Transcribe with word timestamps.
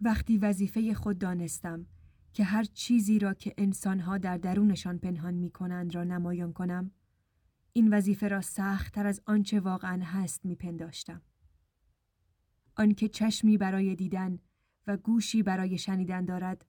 وقتی 0.00 0.38
وظیفه 0.38 0.94
خود 0.94 1.18
دانستم 1.18 1.86
که 2.32 2.44
هر 2.44 2.64
چیزی 2.64 3.18
را 3.18 3.34
که 3.34 3.54
انسانها 3.58 4.18
در 4.18 4.38
درونشان 4.38 4.98
پنهان 4.98 5.34
می 5.34 5.50
کنند 5.50 5.94
را 5.94 6.04
نمایان 6.04 6.52
کنم 6.52 6.90
این 7.72 7.94
وظیفه 7.94 8.28
را 8.28 8.40
سخت 8.40 8.94
تر 8.94 9.06
از 9.06 9.20
آنچه 9.26 9.60
واقعا 9.60 10.04
هست 10.04 10.44
می 10.44 10.54
پنداشتم. 10.54 11.22
آنکه 12.76 13.08
چشمی 13.08 13.58
برای 13.58 13.94
دیدن 13.94 14.38
و 14.86 14.96
گوشی 14.96 15.42
برای 15.42 15.78
شنیدن 15.78 16.24
دارد 16.24 16.66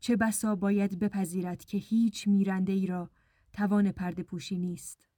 چه 0.00 0.16
بسا 0.16 0.56
باید 0.56 0.98
بپذیرد 0.98 1.64
که 1.64 1.78
هیچ 1.78 2.28
میرنده 2.28 2.72
ای 2.72 2.86
را 2.86 3.10
توان 3.52 3.92
پرده 3.92 4.22
پوشی 4.22 4.58
نیست. 4.58 5.08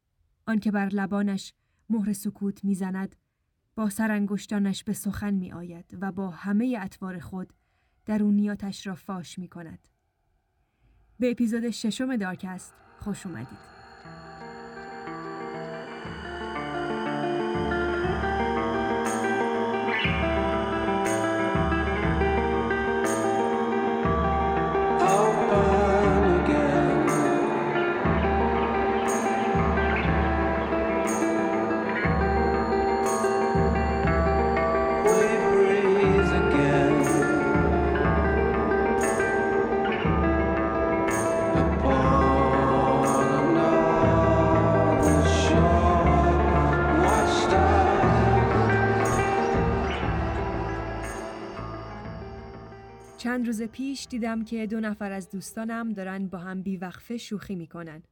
آنکه 0.46 0.70
بر 0.70 0.88
لبانش 0.88 1.52
مهر 1.90 2.12
سکوت 2.12 2.64
می‌زند 2.64 3.16
با 3.76 3.90
سرانگشتانش 3.90 4.84
به 4.84 4.92
سخن 4.92 5.34
می 5.34 5.52
آید 5.52 5.98
و 6.00 6.12
با 6.12 6.30
همه 6.30 6.78
اطوار 6.80 7.18
خود 7.18 7.52
درونیاتش 8.06 8.86
را 8.86 8.94
فاش 8.94 9.38
می 9.38 9.48
کند. 9.48 9.88
به 11.18 11.30
اپیزود 11.30 11.70
ششم 11.70 12.16
دارکست 12.16 12.74
خوش 13.00 13.26
اومدید. 13.26 13.73
چند 53.34 53.46
روز 53.46 53.62
پیش 53.62 54.06
دیدم 54.10 54.44
که 54.44 54.66
دو 54.66 54.80
نفر 54.80 55.12
از 55.12 55.30
دوستانم 55.30 55.92
دارن 55.92 56.26
با 56.26 56.38
هم 56.38 56.62
بیوقفه 56.62 57.16
شوخی 57.16 57.54
می‌کنن. 57.54 58.02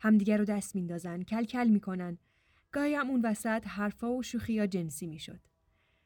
همدیگر 0.00 0.38
رو 0.38 0.44
دست 0.44 0.74
میندازن، 0.74 1.22
کل 1.22 1.44
کل 1.44 1.68
می‌کنن. 1.68 2.18
گاهی 2.72 2.94
هم 2.94 3.10
اون 3.10 3.20
وسط 3.24 3.66
حرفا 3.66 4.12
و 4.12 4.22
شوخی 4.22 4.52
یا 4.52 4.66
جنسی 4.66 5.06
می‌شد. 5.06 5.40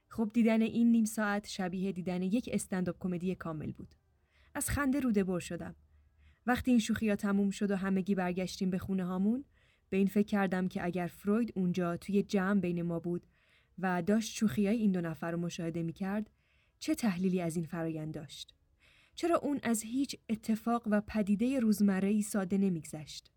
خب 0.09 0.31
دیدن 0.35 0.63
این 0.63 0.93
نیم 0.93 1.05
ساعت 1.05 1.47
شبیه 1.49 1.93
دیدن 1.93 2.23
یک 2.23 2.49
استنداپ 2.53 2.97
کمدی 3.01 3.35
کامل 3.35 3.73
بود. 3.73 3.95
از 4.55 4.71
خنده 4.71 5.01
روده 5.01 5.25
بر 5.25 5.41
شدم. 5.41 5.75
وقتی 6.47 6.71
این 6.71 6.81
شوخی 6.81 7.09
ها 7.09 7.17
تموم 7.17 7.51
شد 7.51 7.71
و 7.71 7.77
همگی 7.77 8.15
برگشتیم 8.15 8.71
به 8.71 8.79
خونه 8.79 9.05
هامون 9.05 9.45
به 9.91 9.97
این 9.97 10.07
فکر 10.07 10.27
کردم 10.27 10.69
که 10.69 10.85
اگر 10.85 11.07
فروید 11.07 11.53
اونجا 11.57 11.97
توی 11.97 12.23
جمع 12.23 12.61
بین 12.61 12.83
ما 12.83 12.99
بود 12.99 13.27
و 13.79 14.03
داشت 14.03 14.33
شوخی 14.33 14.67
های 14.67 14.77
این 14.77 14.93
دو 14.93 15.01
نفر 15.01 15.31
رو 15.31 15.39
مشاهده 15.39 15.83
می 15.83 15.93
کرد 15.93 16.31
چه 16.83 16.95
تحلیلی 16.95 17.41
از 17.41 17.57
این 17.57 17.65
فرایند 17.65 18.15
داشت؟ 18.15 18.55
چرا 19.15 19.37
اون 19.37 19.61
از 19.63 19.83
هیچ 19.83 20.17
اتفاق 20.29 20.83
و 20.91 21.01
پدیده 21.01 21.61
روزمره 21.61 22.21
ساده 22.23 22.59
نمیگذشت؟ 22.59 23.33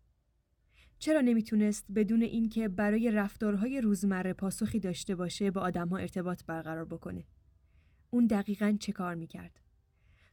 چرا 0.98 1.20
نمی‌تونست 1.20 1.86
بدون 1.94 2.22
اینکه 2.22 2.68
برای 2.68 3.10
رفتارهای 3.10 3.80
روزمره 3.80 4.32
پاسخی 4.32 4.80
داشته 4.80 5.14
باشه 5.14 5.50
با 5.50 5.60
آدمها 5.60 5.96
ارتباط 5.96 6.44
برقرار 6.44 6.84
بکنه؟ 6.84 7.24
اون 8.10 8.26
دقیقا 8.26 8.76
چه 8.80 8.92
کار 8.92 9.14
می‌کرد؟ 9.14 9.60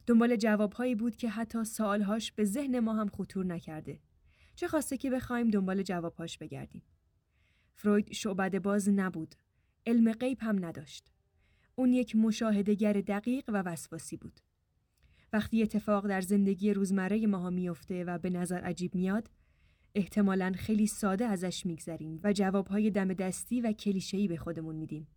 دنبال 0.06 0.36
جوابهایی 0.36 0.94
بود 0.94 1.16
که 1.16 1.28
حتی 1.28 1.64
سوالهاش 1.64 2.32
به 2.32 2.44
ذهن 2.44 2.80
ما 2.80 2.94
هم 2.94 3.08
خطور 3.08 3.46
نکرده. 3.46 4.00
چه 4.54 4.68
خواسته 4.68 4.96
که 4.96 5.10
بخوایم 5.10 5.50
دنبال 5.50 5.82
جوابهاش 5.82 6.38
بگردیم؟ 6.38 6.82
فروید 7.74 8.12
شعبد 8.12 8.58
باز 8.58 8.88
نبود. 8.88 9.34
علم 9.86 10.12
غیب 10.12 10.38
هم 10.40 10.64
نداشت. 10.64 11.13
اون 11.76 11.92
یک 11.92 12.16
مشاهدهگر 12.16 12.92
دقیق 12.92 13.44
و 13.48 13.62
وسواسی 13.62 14.16
بود. 14.16 14.40
وقتی 15.32 15.62
اتفاق 15.62 16.08
در 16.08 16.20
زندگی 16.20 16.72
روزمره 16.72 17.26
ماها 17.26 17.50
میفته 17.50 18.04
و 18.04 18.18
به 18.18 18.30
نظر 18.30 18.60
عجیب 18.60 18.94
میاد، 18.94 19.30
احتمالا 19.94 20.52
خیلی 20.56 20.86
ساده 20.86 21.24
ازش 21.24 21.66
میگذریم 21.66 22.20
و 22.24 22.32
جوابهای 22.32 22.90
دم 22.90 23.12
دستی 23.12 23.60
و 23.60 23.72
کلیشه‌ای 23.72 24.28
به 24.28 24.36
خودمون 24.36 24.76
میدیم. 24.76 25.08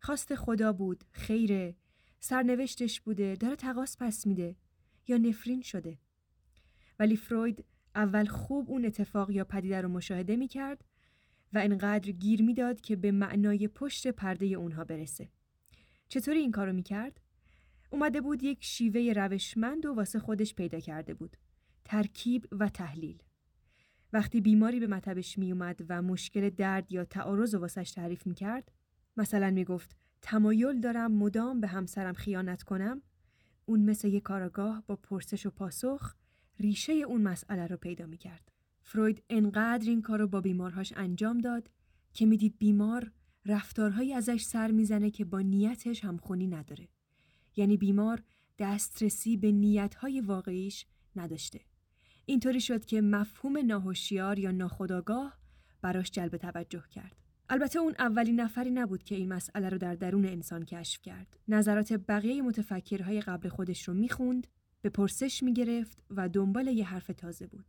خواست 0.00 0.34
خدا 0.34 0.72
بود، 0.72 1.04
خیره، 1.10 1.74
سرنوشتش 2.20 3.00
بوده، 3.00 3.34
داره 3.34 3.56
تقاس 3.56 3.96
پس 4.00 4.26
میده 4.26 4.56
یا 5.08 5.16
نفرین 5.16 5.62
شده. 5.62 5.98
ولی 6.98 7.16
فروید 7.16 7.64
اول 7.94 8.26
خوب 8.26 8.70
اون 8.70 8.84
اتفاق 8.84 9.30
یا 9.30 9.44
پدیده 9.44 9.80
رو 9.80 9.88
مشاهده 9.88 10.36
می‌کرد 10.36 10.84
و 11.52 11.58
انقدر 11.58 12.12
گیر 12.12 12.42
می‌داد 12.42 12.80
که 12.80 12.96
به 12.96 13.10
معنای 13.10 13.68
پشت 13.68 14.06
پرده 14.06 14.46
اونها 14.46 14.84
برسه. 14.84 15.28
چطوری 16.08 16.38
این 16.38 16.50
کارو 16.50 16.72
می‌کرد؟ 16.72 17.20
اومده 17.90 18.20
بود 18.20 18.42
یک 18.42 18.64
شیوه 18.64 19.12
روشمند 19.12 19.86
و 19.86 19.94
واسه 19.94 20.18
خودش 20.18 20.54
پیدا 20.54 20.80
کرده 20.80 21.14
بود. 21.14 21.36
ترکیب 21.84 22.46
و 22.52 22.68
تحلیل. 22.68 23.22
وقتی 24.12 24.40
بیماری 24.40 24.80
به 24.80 24.86
مطبش 24.86 25.38
میومد 25.38 25.80
و 25.88 26.02
مشکل 26.02 26.50
درد 26.50 26.92
یا 26.92 27.04
تعارض 27.04 27.54
واسش 27.54 27.90
تعریف 27.90 28.26
می‌کرد 28.26 28.72
مثلا 29.16 29.50
می‌گفت 29.50 29.96
تمایل 30.22 30.80
دارم 30.80 31.12
مدام 31.12 31.60
به 31.60 31.66
همسرم 31.66 32.14
خیانت 32.14 32.62
کنم 32.62 33.02
اون 33.66 33.80
مثل 33.80 34.08
یک 34.08 34.22
کاراگاه 34.22 34.82
با 34.86 34.96
پرسش 34.96 35.46
و 35.46 35.50
پاسخ 35.50 36.14
ریشه 36.60 36.92
اون 36.92 37.22
مسئله 37.22 37.66
رو 37.66 37.76
پیدا 37.76 38.06
می‌کرد. 38.06 38.52
فروید 38.82 39.22
انقدر 39.30 39.88
این 39.88 40.02
کار 40.02 40.18
رو 40.18 40.28
با 40.28 40.40
بیمارهاش 40.40 40.92
انجام 40.96 41.38
داد 41.38 41.70
که 42.12 42.26
می‌دید 42.26 42.54
بیمار 42.58 43.12
رفتارهایی 43.46 44.14
ازش 44.14 44.42
سر 44.42 44.70
می‌زنه 44.70 45.10
که 45.10 45.24
با 45.24 45.40
نیتش 45.40 46.04
همخونی 46.04 46.46
نداره. 46.46 46.88
یعنی 47.56 47.76
بیمار 47.76 48.22
دسترسی 48.58 49.36
به 49.36 49.52
نیتهای 49.52 50.20
واقعیش 50.20 50.86
نداشته. 51.16 51.60
اینطوری 52.26 52.60
شد 52.60 52.84
که 52.84 53.00
مفهوم 53.00 53.66
ناهوشیار 53.66 54.38
یا 54.38 54.50
ناخداگاه 54.50 55.38
براش 55.82 56.10
جلب 56.10 56.36
توجه 56.36 56.84
کرد. 56.90 57.16
البته 57.48 57.78
اون 57.78 57.94
اولین 57.98 58.40
نفری 58.40 58.70
نبود 58.70 59.02
که 59.02 59.14
این 59.14 59.32
مسئله 59.32 59.68
رو 59.68 59.78
در 59.78 59.94
درون 59.94 60.26
انسان 60.26 60.64
کشف 60.64 61.02
کرد. 61.02 61.38
نظرات 61.48 61.92
بقیه 61.92 62.42
متفکرهای 62.42 63.20
قبل 63.20 63.48
خودش 63.48 63.88
رو 63.88 63.94
می‌خوند، 63.94 64.46
به 64.82 64.88
پرسش 64.88 65.42
می‌گرفت 65.42 66.02
و 66.10 66.28
دنبال 66.28 66.66
یه 66.66 66.84
حرف 66.84 67.06
تازه 67.06 67.46
بود. 67.46 67.64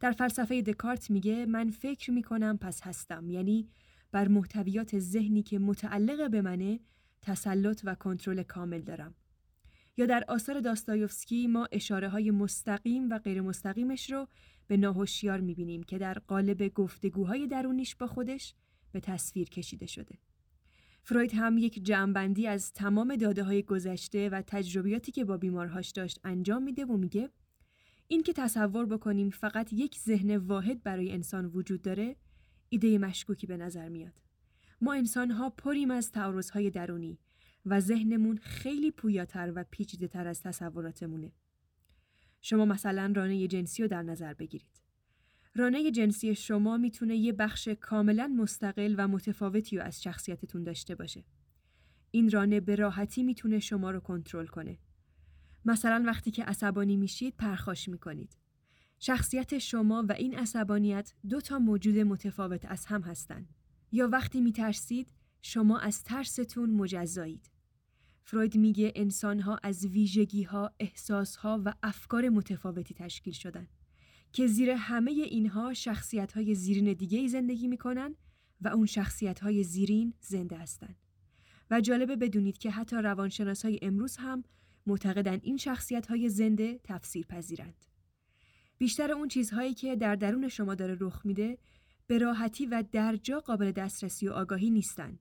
در 0.00 0.12
فلسفه 0.12 0.62
دکارت 0.62 1.10
میگه 1.10 1.46
من 1.46 1.70
فکر 1.70 2.10
می‌کنم 2.10 2.58
پس 2.58 2.80
هستم 2.82 3.30
یعنی 3.30 3.68
بر 4.12 4.28
محتویات 4.28 4.98
ذهنی 4.98 5.42
که 5.42 5.58
متعلق 5.58 6.30
به 6.30 6.42
منه 6.42 6.80
تسلط 7.22 7.80
و 7.84 7.94
کنترل 7.94 8.42
کامل 8.42 8.80
دارم. 8.80 9.14
یا 9.96 10.06
در 10.06 10.24
آثار 10.28 10.60
داستایوفسکی 10.60 11.46
ما 11.46 11.68
اشاره 11.72 12.08
های 12.08 12.30
مستقیم 12.30 13.10
و 13.10 13.18
غیر 13.18 13.40
مستقیمش 13.40 14.12
رو 14.12 14.28
به 14.66 14.76
ناهوشیار 14.76 15.40
می‌بینیم 15.40 15.82
که 15.82 15.98
در 15.98 16.18
قالب 16.18 16.74
گفتگوهای 16.74 17.46
درونیش 17.46 17.94
با 17.94 18.06
خودش 18.06 18.54
به 18.92 19.00
تصویر 19.00 19.48
کشیده 19.48 19.86
شده. 19.86 20.18
فروید 21.02 21.34
هم 21.34 21.58
یک 21.58 21.84
جمعبندی 21.84 22.46
از 22.46 22.72
تمام 22.72 23.16
داده 23.16 23.44
های 23.44 23.62
گذشته 23.62 24.28
و 24.28 24.42
تجربیاتی 24.46 25.12
که 25.12 25.24
با 25.24 25.36
بیمارهاش 25.36 25.90
داشت 25.90 26.20
انجام 26.24 26.62
میده 26.62 26.84
و 26.84 26.96
میگه 26.96 27.30
این 28.08 28.22
که 28.22 28.32
تصور 28.32 28.86
بکنیم 28.86 29.30
فقط 29.30 29.72
یک 29.72 29.98
ذهن 29.98 30.36
واحد 30.36 30.82
برای 30.82 31.12
انسان 31.12 31.46
وجود 31.46 31.82
داره 31.82 32.16
ایده 32.68 32.98
مشکوکی 32.98 33.46
به 33.46 33.56
نظر 33.56 33.88
میاد. 33.88 34.20
ما 34.80 34.94
انسان 34.94 35.30
ها 35.30 35.50
پریم 35.50 35.90
از 35.90 36.12
تعارض 36.12 36.50
درونی 36.52 37.18
و 37.66 37.80
ذهنمون 37.80 38.36
خیلی 38.36 38.90
پویاتر 38.90 39.52
و 39.54 39.64
پیچیده 39.70 40.08
تر 40.08 40.26
از 40.26 40.42
تصوراتمونه. 40.42 41.32
شما 42.40 42.64
مثلا 42.64 43.12
رانه 43.16 43.48
جنسی 43.48 43.82
رو 43.82 43.88
در 43.88 44.02
نظر 44.02 44.34
بگیرید. 44.34 44.82
رانه 45.54 45.90
جنسی 45.90 46.34
شما 46.34 46.76
می‌تونه 46.76 47.16
یه 47.16 47.32
بخش 47.32 47.68
کاملا 47.68 48.26
مستقل 48.26 48.94
و 48.98 49.08
متفاوتی 49.08 49.76
رو 49.76 49.82
از 49.82 50.02
شخصیتتون 50.02 50.64
داشته 50.64 50.94
باشه. 50.94 51.24
این 52.10 52.30
رانه 52.30 52.60
به 52.60 52.76
راحتی 52.76 53.22
می‌تونه 53.22 53.58
شما 53.58 53.90
رو 53.90 54.00
کنترل 54.00 54.46
کنه. 54.46 54.78
مثلا 55.64 56.04
وقتی 56.06 56.30
که 56.30 56.44
عصبانی 56.44 56.96
میشید 56.96 57.34
پرخاش 57.36 57.88
می‌کنید. 57.88 58.36
شخصیت 58.98 59.58
شما 59.58 60.04
و 60.08 60.12
این 60.12 60.38
عصبانیت 60.38 61.14
دو 61.28 61.40
تا 61.40 61.58
موجود 61.58 61.98
متفاوت 61.98 62.64
از 62.64 62.86
هم 62.86 63.02
هستند. 63.02 63.54
یا 63.92 64.08
وقتی 64.08 64.40
میترسید 64.40 65.12
شما 65.42 65.78
از 65.78 66.04
ترستون 66.04 66.70
مجزایید. 66.70 67.50
فروید 68.24 68.56
میگه 68.56 68.92
انسانها 68.96 69.58
از 69.62 69.86
ویژگی 69.86 70.42
ها، 70.42 70.70
احساس 70.80 71.36
ها 71.36 71.62
و 71.64 71.74
افکار 71.82 72.28
متفاوتی 72.28 72.94
تشکیل 72.94 73.32
شدن 73.32 73.68
که 74.32 74.46
زیر 74.46 74.70
همه 74.70 75.10
اینها 75.10 75.74
شخصیت 75.74 76.32
های 76.32 76.54
زیرین 76.54 76.92
دیگه 76.92 77.28
زندگی 77.28 77.68
می‌کنن 77.68 78.16
و 78.60 78.68
اون 78.68 78.86
شخصیت 78.86 79.40
های 79.40 79.62
زیرین 79.62 80.14
زنده 80.20 80.56
هستند. 80.56 80.96
و 81.70 81.80
جالبه 81.80 82.16
بدونید 82.16 82.58
که 82.58 82.70
حتی 82.70 82.96
روانشناس 82.96 83.64
های 83.64 83.78
امروز 83.82 84.16
هم 84.16 84.44
معتقدن 84.86 85.38
این 85.42 85.56
شخصیت 85.56 86.06
های 86.06 86.28
زنده 86.28 86.80
تفسیر 86.84 87.26
پذیرند. 87.26 87.84
بیشتر 88.78 89.12
اون 89.12 89.28
چیزهایی 89.28 89.74
که 89.74 89.96
در 89.96 90.14
درون 90.14 90.48
شما 90.48 90.74
داره 90.74 90.96
رخ 91.00 91.26
میده 91.26 91.58
به 92.06 92.18
راحتی 92.18 92.66
و 92.66 92.84
درجا 92.92 93.40
قابل 93.40 93.72
دسترسی 93.72 94.28
و 94.28 94.32
آگاهی 94.32 94.70
نیستن 94.70 95.18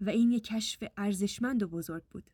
و 0.00 0.10
این 0.10 0.30
یک 0.30 0.44
کشف 0.44 0.84
ارزشمند 0.96 1.62
و 1.62 1.68
بزرگ 1.68 2.02
بود. 2.10 2.30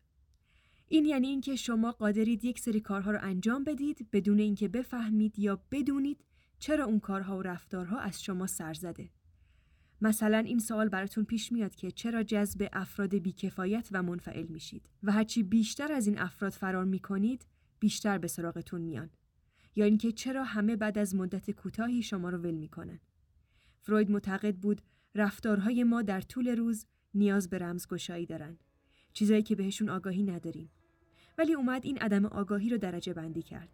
این 0.88 1.04
یعنی 1.04 1.26
اینکه 1.26 1.56
شما 1.56 1.92
قادرید 1.92 2.44
یک 2.44 2.58
سری 2.58 2.80
کارها 2.80 3.10
رو 3.10 3.18
انجام 3.22 3.64
بدید 3.64 4.08
بدون 4.12 4.38
اینکه 4.38 4.68
بفهمید 4.68 5.38
یا 5.38 5.62
بدونید 5.70 6.24
چرا 6.58 6.84
اون 6.84 7.00
کارها 7.00 7.38
و 7.38 7.42
رفتارها 7.42 7.98
از 7.98 8.22
شما 8.22 8.46
سر 8.46 8.74
زده. 8.74 9.10
مثلا 10.00 10.38
این 10.38 10.58
سوال 10.58 10.88
براتون 10.88 11.24
پیش 11.24 11.52
میاد 11.52 11.74
که 11.74 11.90
چرا 11.90 12.22
جذب 12.22 12.68
افراد 12.72 13.14
بیکفایت 13.14 13.88
و 13.92 14.02
منفعل 14.02 14.46
میشید 14.46 14.88
و 15.02 15.12
هرچی 15.12 15.42
بیشتر 15.42 15.92
از 15.92 16.06
این 16.06 16.18
افراد 16.18 16.52
فرار 16.52 16.84
می‌کنید 16.84 17.46
بیشتر 17.80 18.18
به 18.18 18.28
سراغتون 18.28 18.80
میان 18.80 19.10
یا 19.76 19.84
اینکه 19.84 20.12
چرا 20.12 20.44
همه 20.44 20.76
بعد 20.76 20.98
از 20.98 21.14
مدت 21.14 21.50
کوتاهی 21.50 22.02
شما 22.02 22.30
رو 22.30 22.38
ول 22.38 22.54
می‌کنن. 22.54 23.00
فروید 23.82 24.10
معتقد 24.10 24.56
بود 24.56 24.82
رفتارهای 25.14 25.84
ما 25.84 26.02
در 26.02 26.20
طول 26.20 26.48
روز 26.48 26.86
نیاز 27.14 27.50
به 27.50 27.58
رمزگشایی 27.58 28.26
دارن. 28.26 28.58
چیزایی 29.12 29.42
که 29.42 29.54
بهشون 29.54 29.88
آگاهی 29.88 30.22
نداریم. 30.22 30.70
ولی 31.38 31.54
اومد 31.54 31.84
این 31.84 31.98
عدم 31.98 32.26
آگاهی 32.26 32.68
رو 32.68 32.78
درجه 32.78 33.12
بندی 33.12 33.42
کرد. 33.42 33.68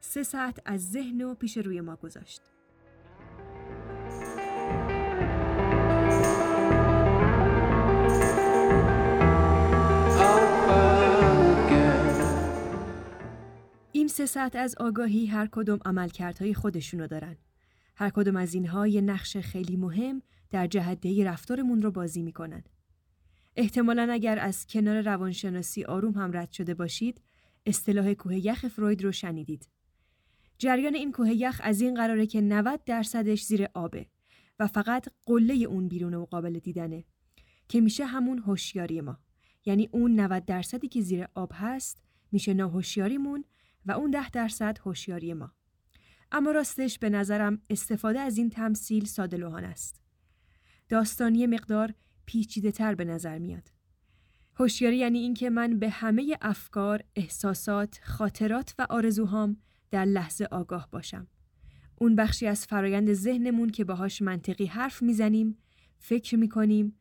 سه 0.00 0.22
ساعت 0.22 0.60
از 0.64 0.90
ذهن 0.90 1.22
و 1.22 1.34
پیش 1.34 1.56
روی 1.56 1.80
ما 1.80 1.96
گذاشت. 1.96 2.42
این 14.04 14.08
سه 14.08 14.26
ساعت 14.26 14.56
از 14.56 14.74
آگاهی 14.74 15.26
هر 15.26 15.48
کدوم 15.52 15.78
عملکردهای 15.84 16.54
خودشونو 16.54 17.06
دارن. 17.06 17.36
هر 17.96 18.10
کدوم 18.10 18.36
از 18.36 18.54
اینها 18.54 18.86
یه 18.86 19.00
نقش 19.00 19.36
خیلی 19.36 19.76
مهم 19.76 20.22
در 20.50 20.66
جهدهی 20.66 21.24
رفتارمون 21.24 21.82
رو 21.82 21.90
بازی 21.90 22.22
می‌کنن. 22.22 22.64
احتمالا 23.56 24.12
اگر 24.12 24.38
از 24.38 24.66
کنار 24.66 25.00
روانشناسی 25.00 25.84
آروم 25.84 26.12
هم 26.12 26.36
رد 26.36 26.52
شده 26.52 26.74
باشید، 26.74 27.20
اصطلاح 27.66 28.14
کوه 28.14 28.46
یخ 28.46 28.68
فروید 28.68 29.04
رو 29.04 29.12
شنیدید. 29.12 29.68
جریان 30.58 30.94
این 30.94 31.12
کوه 31.12 31.30
یخ 31.32 31.60
از 31.64 31.80
این 31.80 31.94
قراره 31.94 32.26
که 32.26 32.40
90 32.40 32.84
درصدش 32.84 33.42
زیر 33.42 33.68
آبه 33.74 34.06
و 34.58 34.66
فقط 34.66 35.08
قله 35.26 35.54
اون 35.54 35.88
بیرون 35.88 36.14
و 36.14 36.24
قابل 36.24 36.58
دیدنه 36.58 37.04
که 37.68 37.80
میشه 37.80 38.04
همون 38.04 38.38
هوشیاری 38.38 39.00
ما. 39.00 39.18
یعنی 39.64 39.88
اون 39.92 40.20
90 40.20 40.44
درصدی 40.44 40.88
که 40.88 41.00
زیر 41.00 41.26
آب 41.34 41.52
هست 41.54 42.02
میشه 42.32 42.54
ناهوشیاریمون 42.54 43.44
و 43.86 43.92
اون 43.92 44.10
ده 44.10 44.30
درصد 44.30 44.78
هوشیاری 44.84 45.34
ما. 45.34 45.52
اما 46.32 46.50
راستش 46.50 46.98
به 46.98 47.10
نظرم 47.10 47.62
استفاده 47.70 48.20
از 48.20 48.38
این 48.38 48.50
تمثیل 48.50 49.04
ساده 49.04 49.46
است. 49.46 50.00
داستانی 50.88 51.46
مقدار 51.46 51.94
پیچیده 52.26 52.70
تر 52.70 52.94
به 52.94 53.04
نظر 53.04 53.38
میاد. 53.38 53.72
هوشیاری 54.56 54.96
یعنی 54.96 55.18
اینکه 55.18 55.50
من 55.50 55.78
به 55.78 55.90
همه 55.90 56.36
افکار، 56.42 57.04
احساسات، 57.16 58.00
خاطرات 58.04 58.74
و 58.78 58.86
آرزوهام 58.90 59.56
در 59.90 60.04
لحظه 60.04 60.44
آگاه 60.50 60.88
باشم. 60.92 61.26
اون 61.96 62.16
بخشی 62.16 62.46
از 62.46 62.66
فرایند 62.66 63.12
ذهنمون 63.12 63.70
که 63.70 63.84
باهاش 63.84 64.22
منطقی 64.22 64.66
حرف 64.66 65.02
می‌زنیم، 65.02 65.58
فکر 65.98 66.36
می‌کنیم 66.36 66.98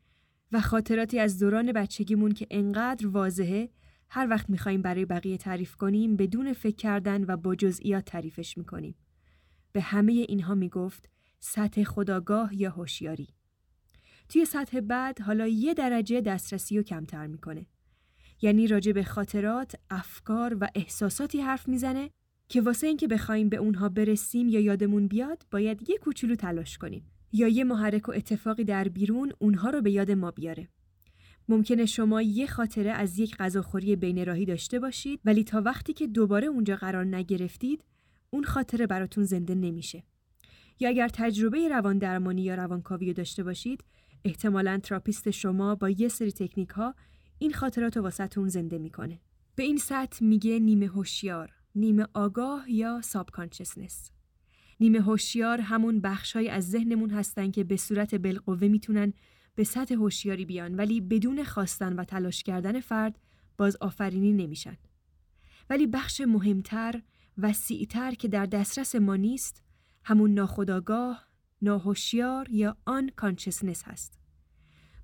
و 0.52 0.62
خاطراتی 0.62 1.20
از 1.20 1.40
دوران 1.40 1.72
بچگیمون 1.72 2.32
که 2.32 2.48
انقدر 2.52 3.08
واضحه 3.08 3.70
هر 4.16 4.28
وقت 4.30 4.50
می‌خوایم 4.50 4.82
برای 4.82 5.06
بقیه 5.06 5.38
تعریف 5.38 5.76
کنیم 5.76 6.16
بدون 6.16 6.54
فکر 6.54 6.76
کردن 6.76 7.24
و 7.28 7.38
با 7.38 7.56
جزئیات 7.56 8.06
تعریفش 8.06 8.58
می‌کنیم. 8.58 8.96
به 9.72 9.82
همه 9.82 10.12
اینها 10.12 10.56
می‌گفت 10.56 11.10
سطح 11.40 11.84
خداگاه 11.84 12.62
یا 12.62 12.72
هوشیاری. 12.72 13.28
توی 14.30 14.46
سطح 14.46 14.80
بعد 14.80 15.22
حالا 15.22 15.48
یه 15.48 15.74
درجه 15.74 16.22
دسترسی 16.22 16.78
رو 16.78 16.84
کمتر 16.84 17.28
می‌کنه. 17.28 17.66
یعنی 18.42 18.68
راجع 18.68 18.92
به 18.92 19.04
خاطرات، 19.04 19.76
افکار 19.90 20.58
و 20.62 20.68
احساساتی 20.76 21.42
حرف 21.42 21.68
می‌زنه 21.68 22.10
که 22.50 22.62
واسه 22.62 22.88
اینکه 22.88 23.08
بخوایم 23.08 23.50
به 23.50 23.58
اونها 23.58 23.90
برسیم 23.90 24.50
یا 24.50 24.60
یادمون 24.60 25.08
بیاد 25.08 25.46
باید 25.52 25.90
یه 25.90 25.98
کوچولو 25.98 26.36
تلاش 26.36 26.78
کنیم 26.78 27.12
یا 27.32 27.48
یه 27.48 27.64
محرک 27.64 28.10
و 28.10 28.12
اتفاقی 28.12 28.64
در 28.64 28.88
بیرون 28.88 29.32
اونها 29.40 29.70
رو 29.70 29.82
به 29.82 29.92
یاد 29.92 30.12
ما 30.12 30.32
بیاره. 30.32 30.70
ممکنه 31.50 31.86
شما 31.86 32.22
یه 32.22 32.48
خاطره 32.48 32.92
از 32.92 33.20
یک 33.20 33.38
غذاخوری 33.38 33.96
بین 33.96 34.26
راهی 34.26 34.46
داشته 34.46 34.80
باشید 34.80 35.20
ولی 35.26 35.44
تا 35.44 35.62
وقتی 35.62 35.94
که 35.94 36.08
دوباره 36.08 36.48
اونجا 36.48 36.76
قرار 36.76 37.06
نگرفتید 37.06 37.84
اون 38.30 38.44
خاطره 38.44 38.88
براتون 38.88 39.24
زنده 39.24 39.56
نمیشه. 39.56 40.04
یا 40.80 40.90
اگر 40.90 41.08
تجربه 41.08 41.68
روان 41.68 41.98
درمانی 41.98 42.42
یا 42.42 42.56
روانکاوی 42.56 43.14
داشته 43.14 43.44
باشید 43.44 43.84
احتمالا 44.26 44.80
تراپیست 44.84 45.32
شما 45.32 45.76
با 45.76 45.90
یه 45.90 46.08
سری 46.08 46.32
تکنیک 46.32 46.70
ها 46.70 46.96
این 47.40 47.54
خاطرات 47.54 47.98
رو 47.98 48.04
واسهتون 48.04 48.48
زنده 48.48 48.78
می‌کنه. 48.78 49.20
به 49.56 49.64
این 49.64 49.78
سطح 49.78 50.26
میگه 50.26 50.60
نیمه 50.60 50.88
هوشیار، 50.88 51.54
نیمه 51.76 52.08
آگاه 52.14 52.72
یا 52.72 53.02
ساب 53.02 53.30
نیمه 54.80 55.02
هوشیار 55.02 55.62
همون 55.62 56.02
بخشای 56.02 56.50
از 56.50 56.70
ذهنمون 56.70 57.10
هستن 57.10 57.52
که 57.52 57.64
به 57.64 57.78
صورت 57.78 58.16
بالقوه 58.16 58.68
می‌تونن 58.68 59.14
به 59.56 59.64
سطح 59.64 59.96
هوشیاری 59.96 60.46
بیان 60.46 60.76
ولی 60.76 61.02
بدون 61.02 61.44
خواستن 61.44 61.94
و 61.94 62.04
تلاش 62.04 62.44
کردن 62.44 62.80
فرد 62.80 63.20
باز 63.58 63.78
آفرینی 63.82 64.34
نمیشن. 64.34 64.78
ولی 65.70 65.88
بخش 65.88 66.22
مهمتر 66.22 67.02
وسیعتر 67.38 68.12
که 68.12 68.28
در 68.28 68.46
دسترس 68.46 68.96
ما 68.96 69.16
نیست 69.16 69.64
همون 70.06 70.34
ناخداگاه، 70.34 71.28
ناهوشیار 71.62 72.50
یا 72.50 72.78
آن 72.86 73.10
کانشسنس 73.16 73.84
هست. 73.84 74.20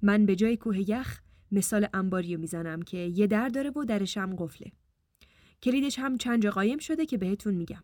من 0.02 0.26
به 0.26 0.36
جای 0.36 0.58
کوه 0.58 0.90
یخ 0.90 1.22
مثال 1.52 1.88
انباری 1.94 2.36
می‌زنم 2.36 2.82
که 2.82 2.98
یه 2.98 3.28
در 3.28 3.50
داره 3.50 3.70
و 3.70 3.86
درش 3.86 4.18
هم 4.18 4.36
قفله. 4.36 4.72
کلیدش 5.64 6.00
هم 6.00 6.18
چند 6.18 6.42
جا 6.42 6.52
قایم 6.52 6.78
شده 6.78 7.06
که 7.06 7.18
بهتون 7.18 7.54
میگم. 7.54 7.84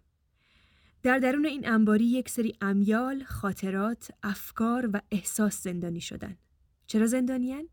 در 1.03 1.19
درون 1.19 1.45
این 1.45 1.69
انباری 1.69 2.05
یک 2.05 2.29
سری 2.29 2.53
امیال، 2.61 3.23
خاطرات، 3.23 4.11
افکار 4.23 4.89
و 4.93 5.01
احساس 5.11 5.63
زندانی 5.63 6.01
شدن. 6.01 6.37
چرا 6.87 7.07
زندانیان؟ 7.07 7.69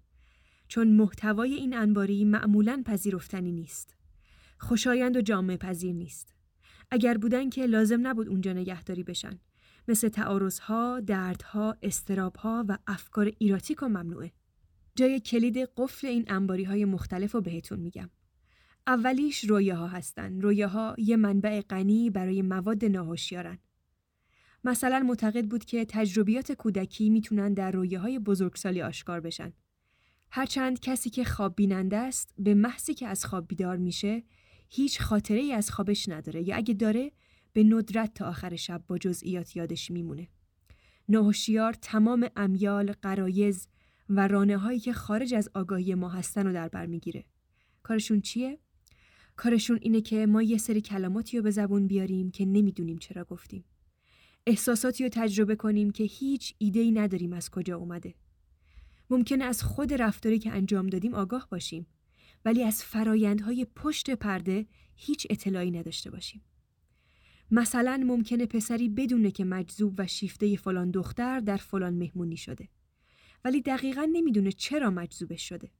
چون 0.68 0.88
محتوای 0.88 1.54
این 1.54 1.76
انباری 1.76 2.24
معمولا 2.24 2.82
پذیرفتنی 2.86 3.52
نیست. 3.52 3.96
خوشایند 4.58 5.16
و 5.16 5.20
جامعه 5.20 5.56
پذیر 5.56 5.94
نیست. 5.94 6.34
اگر 6.90 7.18
بودن 7.18 7.50
که 7.50 7.66
لازم 7.66 8.06
نبود 8.06 8.28
اونجا 8.28 8.52
نگهداری 8.52 9.02
بشن. 9.02 9.40
مثل 9.88 10.08
تعارضها، 10.08 11.00
دردها، 11.00 11.76
استرابها 11.82 12.64
و 12.68 12.78
افکار 12.86 13.32
ایراتیک 13.38 13.82
و 13.82 13.88
ممنوعه. 13.88 14.32
جای 14.94 15.20
کلید 15.20 15.58
قفل 15.76 16.06
این 16.06 16.24
انباری 16.28 16.64
های 16.64 16.84
مختلف 16.84 17.32
رو 17.32 17.40
بهتون 17.40 17.80
میگم. 17.80 18.10
اولیش 18.86 19.44
رویاها 19.44 19.86
هستن. 19.86 20.40
رویاها 20.40 20.94
یه 20.98 21.16
منبع 21.16 21.60
غنی 21.60 22.10
برای 22.10 22.42
مواد 22.42 22.84
ناهوشیارن. 22.84 23.58
مثلا 24.64 24.98
معتقد 24.98 25.44
بود 25.44 25.64
که 25.64 25.84
تجربیات 25.88 26.52
کودکی 26.52 27.10
می‌تونن 27.10 27.54
در 27.54 27.76
های 27.76 28.18
بزرگسالی 28.18 28.82
آشکار 28.82 29.20
بشن. 29.20 29.52
هرچند 30.30 30.80
کسی 30.80 31.10
که 31.10 31.24
خواب 31.24 31.56
بیننده 31.56 31.96
است 31.96 32.34
به 32.38 32.54
محضی 32.54 32.94
که 32.94 33.06
از 33.06 33.24
خواب 33.24 33.48
بیدار 33.48 33.76
میشه 33.76 34.22
هیچ 34.68 35.00
خاطره 35.00 35.40
ای 35.40 35.52
از 35.52 35.70
خوابش 35.70 36.08
نداره 36.08 36.48
یا 36.48 36.56
اگه 36.56 36.74
داره 36.74 37.12
به 37.52 37.64
ندرت 37.64 38.14
تا 38.14 38.28
آخر 38.28 38.56
شب 38.56 38.84
با 38.86 38.98
جزئیات 38.98 39.56
یادش 39.56 39.90
میمونه. 39.90 40.28
ناهوشیار 41.08 41.72
تمام 41.72 42.28
امیال، 42.36 42.92
قرایز 42.92 43.68
و 44.08 44.28
رانه 44.28 44.56
هایی 44.56 44.80
که 44.80 44.92
خارج 44.92 45.34
از 45.34 45.48
آگاهی 45.54 45.94
ما 45.94 46.08
هستن 46.08 46.46
رو 46.46 46.52
در 46.52 46.68
بر 46.68 46.86
می‌گیره. 46.86 47.24
کارشون 47.82 48.20
چیه؟ 48.20 48.58
کارشون 49.36 49.78
اینه 49.82 50.00
که 50.00 50.26
ما 50.26 50.42
یه 50.42 50.58
سری 50.58 50.80
کلماتی 50.80 51.36
رو 51.36 51.42
به 51.42 51.50
زبون 51.50 51.86
بیاریم 51.86 52.30
که 52.30 52.46
نمی‌دونیم 52.46 52.98
چرا 52.98 53.24
گفتیم. 53.24 53.64
احساساتی 54.46 55.04
رو 55.04 55.10
تجربه 55.12 55.56
کنیم 55.56 55.90
که 55.90 56.04
هیچ 56.04 56.54
ایده‌ای 56.58 56.92
نداریم 56.92 57.32
از 57.32 57.50
کجا 57.50 57.76
اومده. 57.76 58.14
ممکنه 59.10 59.44
از 59.44 59.62
خود 59.62 59.94
رفتاری 59.94 60.38
که 60.38 60.52
انجام 60.52 60.86
دادیم 60.86 61.14
آگاه 61.14 61.48
باشیم 61.50 61.86
ولی 62.44 62.64
از 62.64 62.84
فرایندهای 62.84 63.66
پشت 63.76 64.10
پرده 64.10 64.66
هیچ 64.96 65.26
اطلاعی 65.30 65.70
نداشته 65.70 66.10
باشیم. 66.10 66.42
مثلا 67.50 68.02
ممکنه 68.06 68.46
پسری 68.46 68.88
بدونه 68.88 69.30
که 69.30 69.44
مجذوب 69.44 69.94
و 69.98 70.06
شیفته 70.06 70.56
فلان 70.56 70.90
دختر 70.90 71.40
در 71.40 71.56
فلان 71.56 71.94
مهمونی 71.94 72.36
شده 72.36 72.68
ولی 73.44 73.62
دقیقا 73.62 74.08
نمی‌دونه 74.12 74.52
چرا 74.52 74.90
مجذوبش 74.90 75.48
شده. 75.48 75.70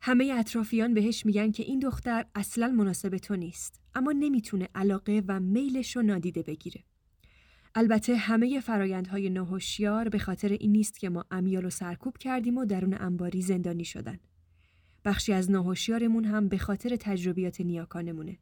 همه 0.00 0.34
اطرافیان 0.38 0.94
بهش 0.94 1.26
میگن 1.26 1.50
که 1.50 1.62
این 1.62 1.78
دختر 1.78 2.26
اصلا 2.34 2.68
مناسب 2.68 3.16
تو 3.16 3.36
نیست 3.36 3.80
اما 3.94 4.12
نمی‌تونه 4.12 4.68
علاقه 4.74 5.22
و 5.28 5.40
میلش 5.40 5.96
رو 5.96 6.02
نادیده 6.02 6.42
بگیره. 6.42 6.84
البته 7.74 8.16
همه 8.16 8.60
فرایندهای 8.60 9.30
ناهوشیار 9.30 10.08
به 10.08 10.18
خاطر 10.18 10.48
این 10.48 10.72
نیست 10.72 10.98
که 10.98 11.08
ما 11.08 11.24
امیال 11.30 11.64
و 11.64 11.70
سرکوب 11.70 12.18
کردیم 12.18 12.58
و 12.58 12.64
درون 12.64 12.94
انباری 12.94 13.42
زندانی 13.42 13.84
شدن. 13.84 14.18
بخشی 15.04 15.32
از 15.32 15.50
ناهوشیارمون 15.50 16.24
هم 16.24 16.48
به 16.48 16.58
خاطر 16.58 16.96
تجربیات 16.96 17.60
نیاکانمونه 17.60 18.38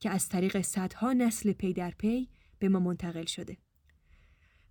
که 0.00 0.10
از 0.10 0.28
طریق 0.28 0.60
صدها 0.60 1.12
نسل 1.12 1.52
پی 1.52 1.72
در 1.72 1.90
پی 1.90 2.28
به 2.58 2.68
ما 2.68 2.80
منتقل 2.80 3.24
شده. 3.24 3.56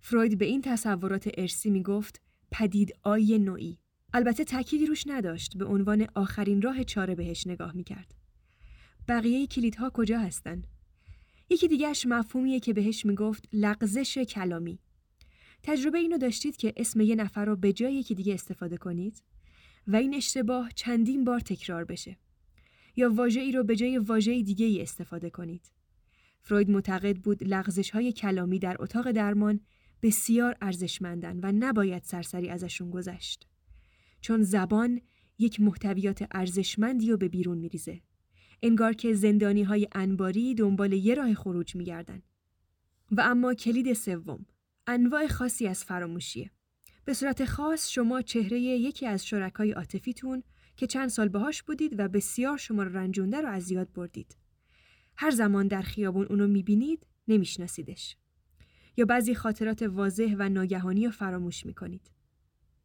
فروید 0.00 0.38
به 0.38 0.44
این 0.44 0.62
تصورات 0.62 1.30
ارثی 1.38 1.70
می 1.70 1.82
گفت 1.82 2.22
پدیدآیی 2.50 3.38
نوعی. 3.38 3.78
البته 4.12 4.44
تأکیدی 4.44 4.86
روش 4.86 5.04
نداشت 5.06 5.56
به 5.56 5.64
عنوان 5.64 6.06
آخرین 6.14 6.62
راه 6.62 6.84
چاره 6.84 7.14
بهش 7.14 7.46
نگاه 7.46 7.72
می 7.72 7.84
کرد. 7.84 8.14
بقیه 9.08 9.46
کلیدها 9.46 9.90
کجا 9.90 10.18
هستن؟ 10.18 10.62
یکی 11.50 11.68
دیگهش 11.68 12.06
مفهومیه 12.06 12.60
که 12.60 12.72
بهش 12.72 13.06
می‌گفت 13.06 13.48
لغزش 13.52 14.18
کلامی. 14.18 14.78
تجربه 15.62 15.98
اینو 15.98 16.18
داشتید 16.18 16.56
که 16.56 16.72
اسم 16.76 17.00
یه 17.00 17.14
نفر 17.14 17.44
رو 17.44 17.56
به 17.56 17.72
جای 17.72 17.94
یکی 17.94 18.14
دیگه 18.14 18.34
استفاده 18.34 18.76
کنید 18.76 19.22
و 19.86 19.96
این 19.96 20.14
اشتباه 20.14 20.70
چندین 20.74 21.24
بار 21.24 21.40
تکرار 21.40 21.84
بشه. 21.84 22.16
یا 22.96 23.12
واژه 23.14 23.40
ای 23.40 23.52
رو 23.52 23.64
به 23.64 23.76
جای 23.76 23.98
واژه 23.98 24.42
دیگه 24.42 24.66
ای 24.66 24.82
استفاده 24.82 25.30
کنید. 25.30 25.72
فروید 26.40 26.70
معتقد 26.70 27.16
بود 27.16 27.44
لغزش 27.44 27.90
های 27.90 28.12
کلامی 28.12 28.58
در 28.58 28.76
اتاق 28.80 29.10
درمان 29.10 29.60
بسیار 30.02 30.56
ارزشمندن 30.60 31.40
و 31.42 31.52
نباید 31.52 32.02
سرسری 32.02 32.48
ازشون 32.48 32.90
گذشت. 32.90 33.46
چون 34.20 34.42
زبان 34.42 35.00
یک 35.38 35.60
محتویات 35.60 36.28
ارزشمندی 36.30 37.10
رو 37.10 37.16
به 37.16 37.28
بیرون 37.28 37.58
میریزه. 37.58 38.00
انگار 38.62 38.92
که 38.92 39.14
زندانی 39.14 39.62
های 39.62 39.88
انباری 39.92 40.54
دنبال 40.54 40.92
یه 40.92 41.14
راه 41.14 41.34
خروج 41.34 41.76
میگردن. 41.76 42.22
و 43.10 43.20
اما 43.20 43.54
کلید 43.54 43.92
سوم 43.92 44.46
انواع 44.86 45.26
خاصی 45.26 45.66
از 45.66 45.84
فراموشیه. 45.84 46.50
به 47.04 47.14
صورت 47.14 47.44
خاص 47.44 47.90
شما 47.90 48.22
چهره 48.22 48.60
یکی 48.60 49.06
از 49.06 49.26
شرکای 49.26 49.72
عاطفیتون 49.72 50.42
که 50.76 50.86
چند 50.86 51.08
سال 51.08 51.28
باهاش 51.28 51.62
بودید 51.62 51.94
و 51.98 52.08
بسیار 52.08 52.56
شما 52.56 52.82
رو 52.82 52.96
رنجونده 52.96 53.40
رو 53.40 53.48
از 53.48 53.70
یاد 53.70 53.92
بردید. 53.92 54.36
هر 55.16 55.30
زمان 55.30 55.68
در 55.68 55.82
خیابون 55.82 56.26
اونو 56.26 56.46
می‌بینید 56.46 57.06
نمیشناسیدش. 57.28 58.16
یا 58.96 59.04
بعضی 59.04 59.34
خاطرات 59.34 59.82
واضح 59.82 60.34
و 60.38 60.48
ناگهانی 60.48 61.04
رو 61.04 61.10
فراموش 61.10 61.66
می‌کنید. 61.66 62.10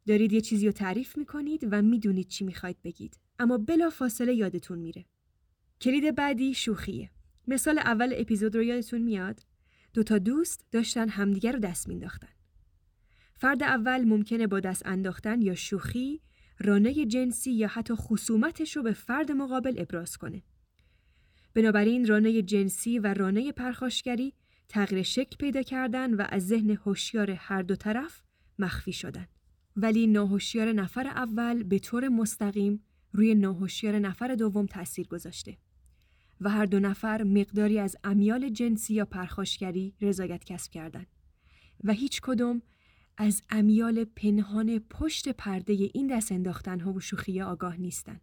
دارید 0.06 0.32
یه 0.32 0.40
چیزی 0.40 0.66
رو 0.66 0.72
تعریف 0.72 1.18
می‌کنید 1.18 1.68
و 1.70 1.82
می‌دونید 1.82 2.28
چی 2.28 2.44
می‌خواید 2.44 2.82
بگید 2.84 3.18
اما 3.38 3.58
بلا 3.58 3.90
فاصله 3.90 4.34
یادتون 4.34 4.78
میره. 4.78 5.04
کلید 5.80 6.14
بعدی 6.14 6.54
شوخیه. 6.54 7.10
مثال 7.46 7.78
اول 7.78 8.14
اپیزود 8.16 8.56
رو 8.56 8.62
یادتون 8.62 9.00
میاد؟ 9.00 9.40
دو 9.94 10.02
تا 10.02 10.18
دوست 10.18 10.66
داشتن 10.72 11.08
همدیگر 11.08 11.52
رو 11.52 11.58
دست 11.58 11.88
مینداختن. 11.88 12.28
فرد 13.34 13.62
اول 13.62 14.04
ممکنه 14.04 14.46
با 14.46 14.60
دست 14.60 14.86
انداختن 14.86 15.42
یا 15.42 15.54
شوخی 15.54 16.20
رانه 16.58 17.06
جنسی 17.06 17.52
یا 17.52 17.68
حتی 17.68 17.94
خصومتش 17.94 18.76
رو 18.76 18.82
به 18.82 18.92
فرد 18.92 19.32
مقابل 19.32 19.74
ابراز 19.78 20.16
کنه. 20.16 20.42
بنابراین 21.54 22.06
رانه 22.06 22.42
جنسی 22.42 22.98
و 22.98 23.14
رانه 23.14 23.52
پرخاشگری 23.52 24.34
تغییر 24.68 25.02
شکل 25.02 25.36
پیدا 25.36 25.62
کردن 25.62 26.14
و 26.14 26.26
از 26.28 26.46
ذهن 26.46 26.70
هوشیار 26.70 27.30
هر 27.30 27.62
دو 27.62 27.76
طرف 27.76 28.22
مخفی 28.58 28.92
شدن. 28.92 29.26
ولی 29.76 30.06
ناهوشیار 30.06 30.72
نفر 30.72 31.06
اول 31.06 31.62
به 31.62 31.78
طور 31.78 32.08
مستقیم 32.08 32.82
روی 33.12 33.34
ناهوشیار 33.34 33.98
نفر 33.98 34.34
دوم 34.34 34.66
تاثیر 34.66 35.08
گذاشته 35.08 35.56
و 36.40 36.50
هر 36.50 36.64
دو 36.64 36.80
نفر 36.80 37.22
مقداری 37.22 37.78
از 37.78 37.96
امیال 38.04 38.48
جنسی 38.48 38.94
یا 38.94 39.04
پرخاشگری 39.04 39.94
رضایت 40.00 40.44
کسب 40.44 40.72
کردند 40.72 41.06
و 41.84 41.92
هیچ 41.92 42.20
کدوم 42.20 42.62
از 43.16 43.42
امیال 43.50 44.04
پنهان 44.04 44.78
پشت 44.78 45.28
پرده 45.28 45.72
این 45.72 46.06
دست 46.06 46.32
انداختن 46.32 46.80
ها 46.80 46.92
و 46.92 47.00
شوخی 47.00 47.40
آگاه 47.40 47.76
نیستن. 47.76 48.20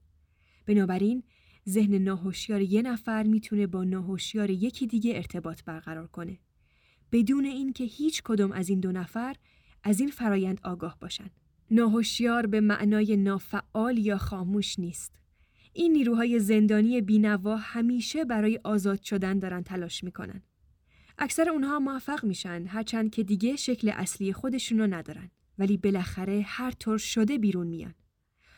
بنابراین 0.65 1.23
ذهن 1.69 1.95
ناهوشیار 1.95 2.61
یه 2.61 2.81
نفر 2.81 3.23
می‌تونه 3.23 3.67
با 3.67 3.83
ناهوشیار 3.83 4.49
یکی 4.49 4.87
دیگه 4.87 5.15
ارتباط 5.15 5.63
برقرار 5.63 6.07
کنه 6.07 6.39
بدون 7.11 7.45
اینکه 7.45 7.83
هیچ 7.83 8.21
کدوم 8.25 8.51
از 8.51 8.69
این 8.69 8.79
دو 8.79 8.91
نفر 8.91 9.35
از 9.83 9.99
این 9.99 10.09
فرایند 10.09 10.59
آگاه 10.63 10.97
باشن. 10.99 11.29
ناهوشیار 11.71 12.47
به 12.47 12.61
معنای 12.61 13.17
نافعال 13.17 13.97
یا 13.97 14.17
خاموش 14.17 14.79
نیست. 14.79 15.11
این 15.77 15.91
نیروهای 15.91 16.39
زندانی 16.39 17.01
بینوا 17.01 17.55
همیشه 17.55 18.25
برای 18.25 18.59
آزاد 18.63 19.01
شدن 19.01 19.39
دارن 19.39 19.63
تلاش 19.63 20.03
می‌کنن. 20.03 20.41
اکثر 21.17 21.49
اونها 21.49 21.79
موفق 21.79 22.25
میشن 22.25 22.65
هرچند 22.67 23.11
که 23.11 23.23
دیگه 23.23 23.55
شکل 23.55 23.89
اصلی 23.89 24.33
خودشونو 24.33 24.87
ندارن 24.87 25.31
ولی 25.57 25.77
بالاخره 25.77 26.43
هر 26.45 26.71
طور 26.71 26.97
شده 26.97 27.37
بیرون 27.37 27.67
میان. 27.67 27.93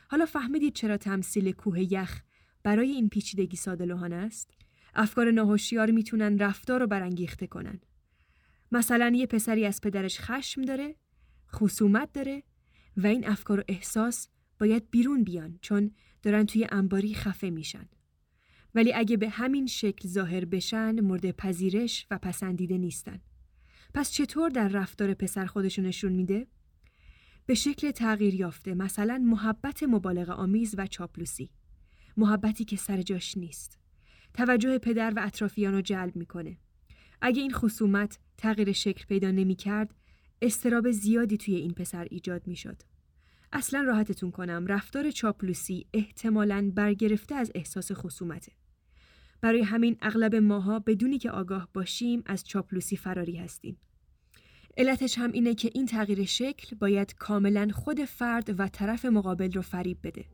حالا 0.10 0.26
فهمیدید 0.26 0.74
چرا 0.74 0.98
تمثیل 0.98 1.52
کوه 1.52 1.94
یخ 1.94 2.22
برای 2.64 2.92
این 2.92 3.10
پیچیدگی 3.10 3.58
ساده 3.58 4.16
است؟ 4.16 4.52
افکار 4.96 5.32
ناهوشیار 5.32 5.92
می‌تونن 5.92 6.38
رفتار 6.38 6.80
رو 6.80 6.88
برانگیخته 6.88 7.48
کنن. 7.48 7.80
مثلا 8.72 9.12
یه 9.16 9.26
پسری 9.26 9.66
از 9.66 9.82
پدرش 9.82 10.20
خشم 10.20 10.62
داره، 10.62 10.96
خصومت 11.54 12.14
داره 12.14 12.44
و 12.98 13.08
این 13.08 13.28
افکار 13.28 13.60
و 13.60 13.64
احساس 13.68 14.28
باید 14.60 14.90
بیرون 14.92 15.24
بیان 15.24 15.60
چون 15.62 15.92
دارن 16.22 16.46
توی 16.46 16.68
انباری 16.72 17.14
خفه 17.14 17.50
میشن. 17.50 17.90
ولی 18.76 18.94
اگه 18.94 19.18
به 19.18 19.30
همین 19.30 19.66
شکل 19.66 20.08
ظاهر 20.08 20.46
بشن 20.46 21.00
مورد 21.00 21.32
پذیرش 21.32 22.08
و 22.12 22.18
پسندیده 22.18 22.78
نیستن. 22.78 23.22
پس 23.94 24.12
چطور 24.12 24.50
در 24.50 24.68
رفتار 24.68 25.14
پسر 25.14 25.46
خودشو 25.46 25.82
نشون 25.82 26.14
میده؟ 26.14 26.48
به 27.46 27.54
شکل 27.54 27.92
تغییر 27.92 28.36
یافته 28.36 28.74
مثلا 28.74 29.18
محبت 29.26 29.84
مبالغه 29.84 30.32
آمیز 30.32 30.76
و 30.78 30.88
چاپلوسی. 30.88 31.50
محبتی 32.18 32.66
که 32.66 32.78
سر 32.78 33.02
جاش 33.02 33.38
نیست. 33.38 33.80
توجه 34.34 34.78
پدر 34.78 35.14
و 35.16 35.20
اطرافیان 35.26 35.74
رو 35.74 35.82
جلب 35.82 36.16
می‌کنه. 36.16 36.58
اگه 37.22 37.42
این 37.42 37.54
خصومت 37.54 38.20
تغییر 38.38 38.72
شکل 38.72 39.06
پیدا 39.06 39.32
نمی 39.32 39.56
کرد، 39.56 39.96
استراب 40.42 40.92
زیادی 40.92 41.38
توی 41.38 41.56
این 41.56 41.74
پسر 41.74 42.08
ایجاد 42.12 42.48
می 42.48 42.56
شد. 42.56 42.82
اصلا 43.54 43.82
راحتتون 43.82 44.32
کنم 44.32 44.68
رفتار 44.68 45.12
چاپلوسی 45.12 45.86
احتمالاً 45.94 46.72
برگرفته 46.76 47.36
از 47.36 47.52
احساس 47.56 47.92
خصومته. 47.92 48.52
برای 49.42 49.62
همین 49.62 49.98
اغلب 50.02 50.36
ماها 50.36 50.80
بدونی 50.80 51.18
که 51.18 51.32
آگاه 51.32 51.70
باشیم 51.74 52.24
از 52.26 52.44
چاپلوسی 52.44 52.98
فراری 52.98 53.36
هستیم. 53.36 53.78
علتش 54.78 55.18
هم 55.18 55.32
اینه 55.32 55.56
که 55.56 55.70
این 55.74 55.86
تغییر 55.86 56.26
شکل 56.26 56.76
باید 56.76 57.16
کاملا 57.16 57.68
خود 57.74 58.06
فرد 58.06 58.60
و 58.60 58.68
طرف 58.68 59.06
مقابل 59.06 59.52
رو 59.52 59.62
فریب 59.62 59.98
بده. 60.04 60.26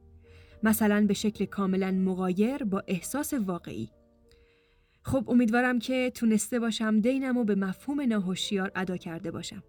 مثلا 0.64 1.06
به 1.08 1.14
شکل 1.14 1.46
کاملا 1.46 1.92
مغایر 1.92 2.64
با 2.64 2.84
احساس 2.88 3.34
واقعی. 3.34 3.90
خب 5.04 5.30
امیدوارم 5.30 5.80
که 5.80 6.12
تونسته 6.16 6.60
باشم 6.60 7.02
دینم 7.02 7.38
و 7.38 7.44
به 7.44 7.56
مفهوم 7.56 8.02
ناهوشیار 8.02 8.72
ادا 8.76 8.98
کرده 8.98 9.32
باشم. 9.32 9.64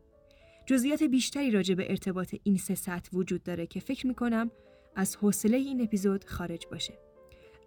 جزئیات 0.67 1.03
بیشتری 1.03 1.51
راجع 1.51 1.75
به 1.75 1.91
ارتباط 1.91 2.35
این 2.43 2.57
سه 2.57 2.75
سطح 2.75 3.11
وجود 3.13 3.43
داره 3.43 3.67
که 3.67 3.81
فکر 3.81 4.07
می‌کنم 4.07 4.51
از 4.97 5.17
حوصله 5.17 5.57
این 5.57 5.81
اپیزود 5.81 6.25
خارج 6.25 6.67
باشه. 6.71 6.95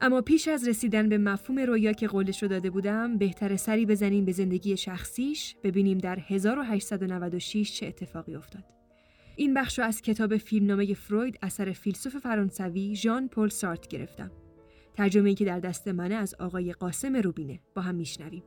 اما 0.01 0.21
پیش 0.21 0.47
از 0.47 0.67
رسیدن 0.67 1.09
به 1.09 1.17
مفهوم 1.17 1.59
رویا 1.59 1.93
که 1.93 2.07
قولش 2.07 2.43
رو 2.43 2.49
داده 2.49 2.69
بودم 2.69 3.17
بهتر 3.17 3.55
سری 3.55 3.85
بزنیم 3.85 4.25
به 4.25 4.31
زندگی 4.31 4.77
شخصیش 4.77 5.55
ببینیم 5.63 5.97
در 5.97 6.19
1896 6.27 7.73
چه 7.73 7.87
اتفاقی 7.87 8.35
افتاد. 8.35 8.63
این 9.35 9.53
بخش 9.53 9.79
رو 9.79 9.85
از 9.85 10.01
کتاب 10.01 10.37
فیلمنامه 10.37 10.93
فروید 10.93 11.39
اثر 11.41 11.71
فیلسوف 11.71 12.17
فرانسوی 12.17 12.95
ژان 12.95 13.27
پل 13.27 13.47
سارت 13.47 13.87
گرفتم. 13.87 14.31
ترجمه 14.93 15.29
ای 15.29 15.35
که 15.35 15.45
در 15.45 15.59
دست 15.59 15.87
منه 15.87 16.15
از 16.15 16.35
آقای 16.35 16.73
قاسم 16.73 17.15
روبینه 17.15 17.59
با 17.75 17.81
هم 17.81 17.95
میشنویم. 17.95 18.43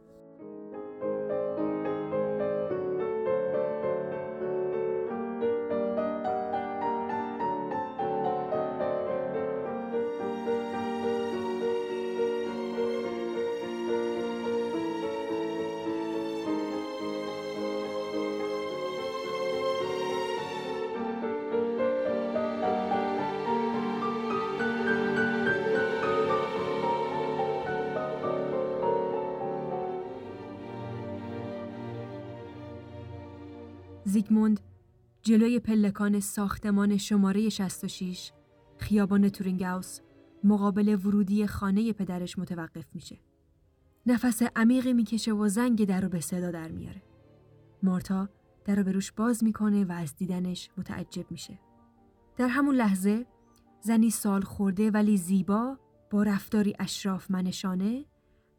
زیگموند 34.32 34.60
جلوی 35.22 35.58
پلکان 35.60 36.20
ساختمان 36.20 36.96
شماره 36.96 37.48
66 37.48 38.32
خیابان 38.78 39.28
تورینگاوس 39.28 40.00
مقابل 40.44 40.88
ورودی 40.88 41.46
خانه 41.46 41.92
پدرش 41.92 42.38
متوقف 42.38 42.84
میشه. 42.94 43.18
نفس 44.06 44.42
عمیقی 44.56 44.92
می‌کشه 44.92 45.32
و 45.32 45.48
زنگ 45.48 45.84
در 45.84 46.00
رو 46.00 46.08
به 46.08 46.20
صدا 46.20 46.50
در 46.50 46.68
میاره. 46.68 47.02
مارتا 47.82 48.28
در 48.64 48.74
رو 48.74 48.84
به 48.84 48.92
روش 48.92 49.12
باز 49.12 49.44
می‌کنه 49.44 49.84
و 49.84 49.92
از 49.92 50.16
دیدنش 50.16 50.70
متعجب 50.78 51.30
میشه. 51.30 51.58
در 52.36 52.48
همون 52.48 52.74
لحظه 52.74 53.26
زنی 53.80 54.10
سال 54.10 54.42
خورده 54.42 54.90
ولی 54.90 55.16
زیبا 55.16 55.78
با 56.10 56.22
رفتاری 56.22 56.74
اشراف 56.78 57.30
منشانه 57.30 58.04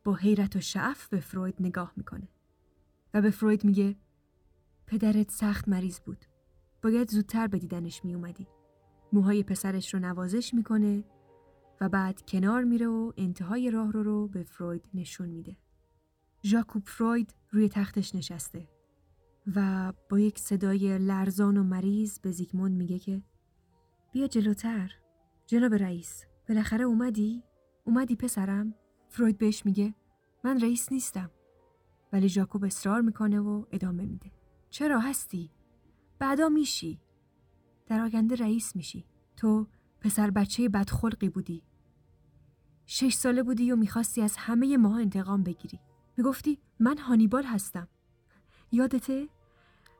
با 0.04 0.16
حیرت 0.16 0.56
و 0.56 0.60
شعف 0.60 1.08
به 1.08 1.20
فروید 1.20 1.56
نگاه 1.60 1.94
می‌کنه 1.98 2.28
و 3.14 3.22
به 3.22 3.30
فروید 3.30 3.64
میگه 3.64 3.96
پدرت 4.88 5.32
سخت 5.32 5.70
مریض 5.70 6.00
بود. 6.00 6.26
باید 6.82 7.12
زودتر 7.12 7.48
به 7.48 7.60
دیدنش 7.60 8.06
میومدی 8.06 8.48
موهای 9.14 9.44
پسرش 9.44 9.94
رو 9.94 10.00
نوازش 10.00 10.54
می‌کنه 10.54 11.04
و 11.82 11.90
بعد 11.90 12.22
کنار 12.22 12.64
میره 12.64 12.88
و 12.88 13.12
انتهای 13.18 13.72
راه 13.72 13.92
رو 13.92 14.04
رو 14.04 14.28
به 14.28 14.44
فروید 14.44 14.90
نشون 14.94 15.30
میده. 15.30 15.58
ژاکوب 16.44 16.84
فروید 16.86 17.34
روی 17.52 17.70
تختش 17.70 18.16
نشسته 18.16 18.68
و 19.56 19.94
با 20.10 20.20
یک 20.20 20.40
صدای 20.40 20.98
لرزان 20.98 21.58
و 21.58 21.64
مریض 21.64 22.20
به 22.20 22.32
زیگموند 22.32 22.78
میگه 22.78 23.00
که 23.00 23.22
بیا 24.12 24.28
جلوتر. 24.28 24.92
جناب 25.48 25.74
رئیس 25.74 26.26
بالاخره 26.50 26.84
اومدی؟ 26.84 27.44
اومدی 27.84 28.16
پسرم؟ 28.16 28.74
فروید 29.10 29.38
بهش 29.38 29.66
میگه 29.66 29.94
من 30.44 30.60
رئیس 30.60 30.92
نیستم. 30.92 31.32
ولی 32.14 32.30
ژاکوب 32.30 32.64
اصرار 32.64 33.02
می‌کنه 33.02 33.40
و 33.40 33.66
ادامه 33.72 34.06
میده. 34.06 34.32
چرا 34.74 35.00
هستی؟ 35.00 35.52
بعدا 36.20 36.50
میشی. 36.50 37.00
در 37.88 38.00
آینده 38.00 38.36
رئیس 38.36 38.76
میشی. 38.76 39.06
تو 39.38 39.68
پسر 40.02 40.32
بچه 40.32 40.70
بدخلقی 40.70 41.30
بودی. 41.30 41.64
شش 42.86 43.14
ساله 43.14 43.44
بودی 43.44 43.72
و 43.72 43.76
می‌خواستی 43.76 44.22
از 44.22 44.36
همه 44.38 44.78
ماها 44.78 45.00
انتقام 45.00 45.44
بگیری. 45.44 45.80
می‌گفتی 46.18 46.60
من 46.80 46.98
هانیبال 46.98 47.44
هستم. 47.44 47.88
یادته؟ 48.72 49.30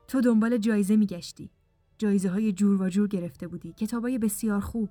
تو 0.08 0.20
دنبال 0.20 0.56
جایزه 0.56 0.96
میگشتی. 0.96 1.50
جایزه 1.98 2.30
های 2.30 2.52
جور 2.52 2.82
و 2.82 2.88
جور 2.88 3.08
گرفته 3.08 3.48
بودی. 3.48 3.72
کتابای 3.72 4.18
بسیار 4.18 4.60
خوب. 4.60 4.90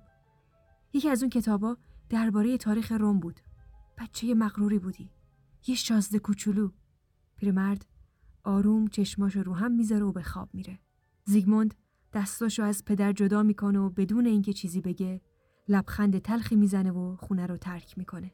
یکی 0.94 1.10
از 1.10 1.24
اون 1.24 1.30
کتابا 1.30 1.78
درباره 2.10 2.58
تاریخ 2.58 2.92
روم 2.92 3.20
بود. 3.20 3.40
بچه 3.98 4.34
مغروری 4.34 4.80
بودی. 4.80 5.10
یه 5.68 5.76
شازده 5.76 6.20
کوچولو. 6.20 6.72
پیرمرد 7.38 7.86
آروم 8.44 8.88
چشماشو 8.88 9.44
رو 9.44 9.54
هم 9.54 9.72
می‌ذاره 9.72 10.06
و 10.06 10.12
به 10.12 10.22
خواب 10.22 10.50
میره. 10.54 10.80
زیگموند 11.26 11.74
دستاشو 12.14 12.64
از 12.64 12.86
پدر 12.86 13.12
جدا 13.12 13.44
می‌کنه 13.44 13.80
و 13.80 13.90
بدون 13.90 14.26
اینکه 14.26 14.54
چیزی 14.54 14.82
بگه 14.82 15.22
لبخند 15.68 16.18
تلخی 16.18 16.56
می‌زنه 16.56 16.92
و 16.92 17.16
خونه 17.16 17.46
رو 17.46 17.58
ترک 17.58 17.98
می‌کنه. 17.98 18.32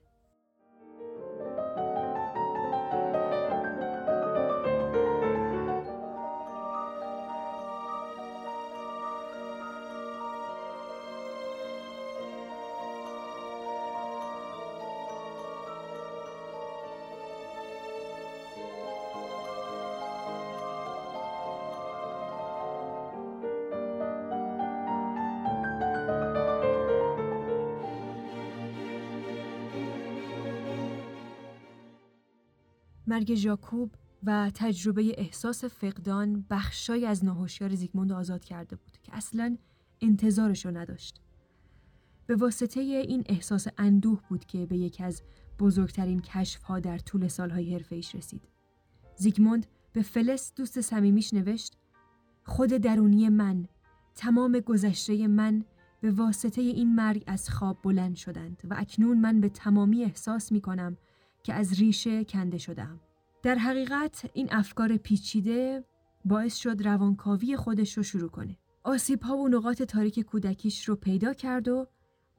مرگ 33.19 33.35
ژاکوب 33.35 33.91
و 34.23 34.51
تجربه 34.55 35.13
احساس 35.17 35.65
فقدان 35.65 36.45
بخشای 36.49 37.05
از 37.05 37.25
ناهوشیار 37.25 37.75
زیگموند 37.75 38.11
آزاد 38.11 38.43
کرده 38.43 38.75
بود 38.75 38.97
که 39.03 39.15
اصلا 39.15 39.57
انتظارش 40.01 40.65
رو 40.65 40.77
نداشت. 40.77 41.21
به 42.27 42.35
واسطه 42.35 42.79
این 42.79 43.23
احساس 43.25 43.67
اندوه 43.77 44.21
بود 44.29 44.45
که 44.45 44.65
به 44.65 44.77
یکی 44.77 45.03
از 45.03 45.21
بزرگترین 45.59 46.19
کشفها 46.21 46.79
در 46.79 46.97
طول 46.97 47.27
سالهای 47.27 47.73
حرفه 47.73 47.95
رسید. 47.95 48.47
زیگموند 49.15 49.65
به 49.93 50.01
فلس 50.01 50.53
دوست 50.55 50.81
صمیمیش 50.81 51.33
نوشت 51.33 51.77
خود 52.43 52.69
درونی 52.69 53.29
من 53.29 53.67
تمام 54.15 54.59
گذشته 54.59 55.27
من 55.27 55.65
به 56.01 56.11
واسطه 56.11 56.61
این 56.61 56.95
مرگ 56.95 57.23
از 57.27 57.49
خواب 57.49 57.77
بلند 57.83 58.15
شدند 58.15 58.61
و 58.69 58.75
اکنون 58.77 59.17
من 59.17 59.41
به 59.41 59.49
تمامی 59.49 60.03
احساس 60.03 60.51
می 60.51 60.61
کنم 60.61 60.97
که 61.43 61.53
از 61.53 61.79
ریشه 61.79 62.25
کنده 62.25 62.57
شدم. 62.57 62.99
در 63.43 63.55
حقیقت 63.55 64.29
این 64.33 64.47
افکار 64.51 64.97
پیچیده 64.97 65.83
باعث 66.25 66.55
شد 66.55 66.81
روانکاوی 66.81 67.55
خودش 67.55 67.97
رو 67.97 68.03
شروع 68.03 68.29
کنه. 68.29 68.57
آسیب 68.83 69.23
ها 69.23 69.37
و 69.37 69.47
نقاط 69.47 69.81
تاریک 69.81 70.19
کودکیش 70.19 70.89
رو 70.89 70.95
پیدا 70.95 71.33
کرد 71.33 71.67
و 71.67 71.87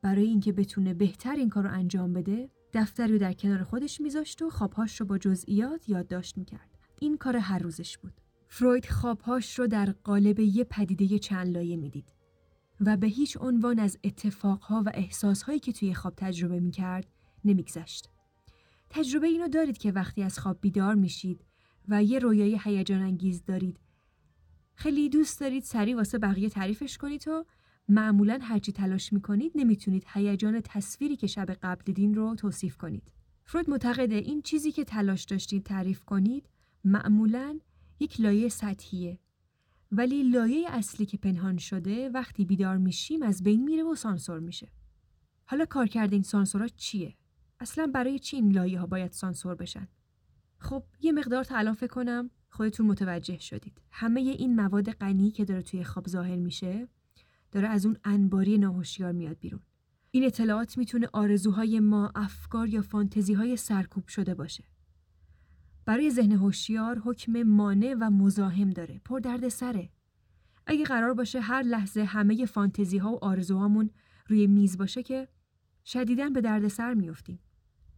برای 0.03 0.25
اینکه 0.25 0.53
بتونه 0.53 0.95
بهتر 0.95 1.35
این 1.37 1.49
کار 1.49 1.65
رو 1.65 1.71
انجام 1.73 2.13
بده 2.13 2.51
دفتری 2.73 3.13
رو 3.13 3.19
در 3.19 3.33
کنار 3.33 3.63
خودش 3.63 4.01
میذاشت 4.01 4.43
و 4.43 4.51
خوابهاش 4.51 5.01
رو 5.01 5.07
با 5.07 5.19
جزئیات 5.19 5.89
یادداشت 5.89 6.39
می‌کرد. 6.39 6.79
این 7.01 7.17
کار 7.17 7.37
هر 7.37 7.59
روزش 7.59 7.99
بود. 7.99 8.21
فروید 8.49 8.87
خوابهاش 8.87 9.59
رو 9.59 9.67
در 9.67 9.95
قالب 10.05 10.41
یه 10.41 10.65
پدیده 10.65 11.19
چند 11.19 11.49
لایه 11.49 11.77
می‌دید 11.77 12.15
و 12.81 12.97
به 12.97 13.07
هیچ 13.07 13.37
عنوان 13.41 13.79
از 13.79 13.99
اتفاقها 14.05 14.83
و 14.87 14.91
احساسهایی 14.95 15.59
که 15.59 15.73
توی 15.73 15.95
خواب 15.95 16.15
تجربه 16.17 16.61
می‌کرد 16.61 17.07
نمیگذشت. 17.45 18.09
تجربه 18.91 19.27
اینو 19.27 19.49
دارید 19.49 19.79
که 19.79 19.93
وقتی 19.93 20.23
از 20.23 20.39
خواب 20.39 20.59
بیدار 20.61 20.95
میشید 20.95 21.45
و 21.89 22.03
یه 22.05 22.19
رویای 22.19 22.59
هیجان 22.65 23.03
انگیز 23.03 23.45
دارید 23.45 23.81
خیلی 24.75 25.09
دوست 25.09 25.41
دارید 25.41 25.63
سریع 25.63 25.97
واسه 25.97 26.19
بقیه 26.19 26.49
تعریفش 26.49 26.99
کنید 26.99 27.29
و 27.29 27.45
معمولا 27.89 28.39
هرچی 28.43 28.73
تلاش 28.73 29.13
می‌کنید 29.13 29.53
نمی‌تونید 29.55 30.05
هیجان 30.07 30.61
تصویری 30.61 31.17
که 31.17 31.27
شب 31.27 31.51
قبل 31.51 31.83
دیدین 31.85 32.15
رو 32.15 32.35
توصیف 32.35 32.77
کنید. 32.77 33.13
فروید 33.45 33.71
معتقده 33.71 34.15
این 34.15 34.43
چیزی 34.43 34.73
که 34.73 34.85
تلاش 34.85 35.25
داشتید 35.25 35.63
تعریف 35.63 36.05
کنید 36.05 36.49
معمولا 36.85 37.59
یک 38.01 38.21
لایه 38.21 38.49
سطحیه 38.49 39.19
ولی 39.93 40.23
لایه 40.23 40.71
اصلی 40.71 41.07
که 41.07 41.17
پنهان 41.17 41.57
شده 41.57 42.09
وقتی 42.09 42.45
بیدار 42.45 42.77
میشیم 42.77 43.23
از 43.23 43.43
بین 43.43 43.65
میره 43.65 43.83
و 43.83 43.95
سانسور 43.95 44.41
میشه. 44.41 44.69
حالا 45.45 45.65
کارکرد 45.65 46.13
این 46.13 46.23
سانسورها 46.23 46.69
چیه؟ 46.69 47.15
اصلا 47.61 47.87
برای 47.87 48.19
چی 48.19 48.37
این 48.37 48.53
لایه 48.53 48.81
ها 48.81 48.87
باید 48.87 49.13
سانسور 49.13 49.55
بشن؟ 49.55 49.89
خب 50.59 50.85
یه 51.01 51.13
مقدار 51.13 51.45
تلافه 51.45 51.89
کنم 51.89 52.31
خودتون 52.49 52.87
متوجه 52.87 53.39
شدید. 53.39 53.81
همه 53.91 54.21
این 54.21 54.57
مواد 54.57 54.91
غنی 54.91 55.31
که 55.31 55.45
داره 55.45 55.63
توی 55.63 55.85
خواب 55.85 56.09
ظاهر 56.09 56.37
میشه 56.37 56.89
داره 57.53 57.69
از 57.69 57.87
اون 57.87 57.97
انباری 58.05 58.59
ناهوشیار 58.59 59.13
میاد 59.13 59.39
بیرون. 59.39 59.61
این 60.11 60.25
اطلاعات 60.25 60.79
می‌تونه 60.79 61.09
آرزوهای 61.13 61.81
ما، 61.81 62.13
افکار 62.15 62.69
یا 62.69 62.83
فانتزی 62.83 63.35
های 63.35 63.57
سرکوب 63.57 64.09
شده 64.09 64.35
باشه. 64.35 64.65
برای 65.85 66.11
ذهن 66.11 66.33
هوشیار 66.33 66.99
حکم 66.99 67.43
مانع 67.43 67.95
و 68.01 68.11
مزاحم 68.11 68.71
داره. 68.71 69.01
پر 69.05 69.19
درد 69.19 69.49
سره. 69.49 69.91
اگه 70.67 70.85
قرار 70.85 71.15
باشه 71.15 71.41
هر 71.41 71.63
لحظه 71.63 72.05
همه 72.05 72.47
فانتزی 72.47 72.99
ها 72.99 73.13
و 73.13 73.25
آرزوهامون 73.25 73.91
روی 74.27 74.47
میز 74.47 74.79
باشه 74.79 75.03
که 75.03 75.29
شدیداً 75.85 76.29
به 76.29 76.41
درد 76.41 76.69
سر 76.69 76.95
میفتیم. 76.95 77.39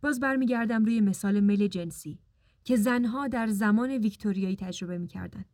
باز 0.02 0.20
برمیگردم 0.20 0.84
روی 0.84 1.00
مثال 1.00 1.40
میل 1.40 1.66
جنسی 1.66 2.18
که 2.64 2.76
زنها 2.76 3.28
در 3.28 3.46
زمان 3.46 3.90
ویکتوریایی 3.90 4.56
تجربه 4.56 4.98
می‌کردن. 4.98 5.44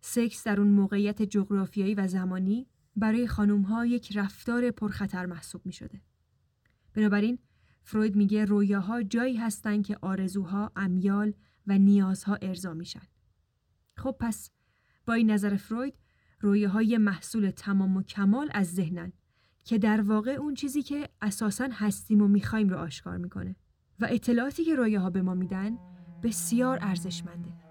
سکس 0.00 0.44
در 0.44 0.60
اون 0.60 0.70
موقعیت 0.70 1.22
جغرافیایی 1.22 1.94
و 1.94 2.06
زمانی 2.06 2.66
برای 2.96 3.26
خانومها 3.26 3.86
یک 3.86 4.16
رفتار 4.16 4.70
پرخطر 4.70 5.26
محسوب 5.26 5.66
می 5.66 5.72
شده. 5.72 6.00
بنابراین 6.94 7.38
فروید 7.82 8.16
میگه 8.16 8.44
رویاها 8.44 9.02
جایی 9.02 9.36
هستن 9.36 9.82
که 9.82 9.98
آرزوها، 10.02 10.72
امیال 10.76 11.34
و 11.66 11.78
نیازها 11.78 12.38
ارضا 12.42 12.74
میشن. 12.74 13.06
خب 13.96 14.16
پس 14.20 14.50
با 15.06 15.12
این 15.12 15.30
نظر 15.30 15.56
فروید 15.56 15.94
رویاهای 16.40 16.98
محصول 16.98 17.50
تمام 17.50 17.96
و 17.96 18.02
کمال 18.02 18.48
از 18.52 18.74
ذهنن 18.74 19.12
که 19.64 19.78
در 19.78 20.00
واقع 20.00 20.30
اون 20.30 20.54
چیزی 20.54 20.82
که 20.82 21.08
اساسا 21.20 21.68
هستیم 21.72 22.22
و 22.22 22.28
می‌خوایم 22.28 22.68
رو 22.68 22.76
آشکار 22.76 23.16
می‌کنه 23.16 23.56
و 24.00 24.06
اطلاعاتی 24.10 24.64
که 24.64 24.74
رویاها 24.74 25.10
به 25.10 25.22
ما 25.22 25.34
میدن 25.34 25.78
بسیار 26.22 26.78
ارزشمنده. 26.82 27.61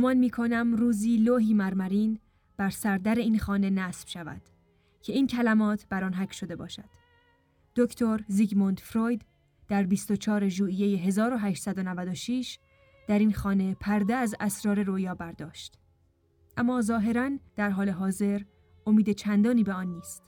گمان 0.00 0.16
می 0.16 0.30
کنم 0.30 0.74
روزی 0.74 1.16
لوحی 1.16 1.54
مرمرین 1.54 2.18
بر 2.56 2.70
سردر 2.70 3.14
این 3.14 3.38
خانه 3.38 3.70
نصب 3.70 4.08
شود 4.08 4.42
که 5.02 5.12
این 5.12 5.26
کلمات 5.26 5.86
بر 5.88 6.04
آن 6.04 6.14
حک 6.14 6.32
شده 6.32 6.56
باشد. 6.56 6.88
دکتر 7.76 8.20
زیگموند 8.28 8.80
فروید 8.80 9.24
در 9.68 9.82
24 9.82 10.48
ژوئیه 10.48 10.98
1896 10.98 12.58
در 13.08 13.18
این 13.18 13.32
خانه 13.32 13.76
پرده 13.80 14.14
از 14.14 14.34
اسرار 14.40 14.82
رویا 14.82 15.14
برداشت. 15.14 15.78
اما 16.56 16.80
ظاهرا 16.80 17.30
در 17.56 17.70
حال 17.70 17.88
حاضر 17.88 18.42
امید 18.86 19.12
چندانی 19.12 19.64
به 19.64 19.72
آن 19.72 19.86
نیست. 19.86 20.22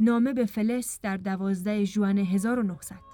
نامه 0.00 0.32
به 0.32 0.46
فلس 0.46 1.00
در 1.02 1.16
دوازده 1.16 1.84
ژوئن 1.84 2.18
1900 2.18 3.09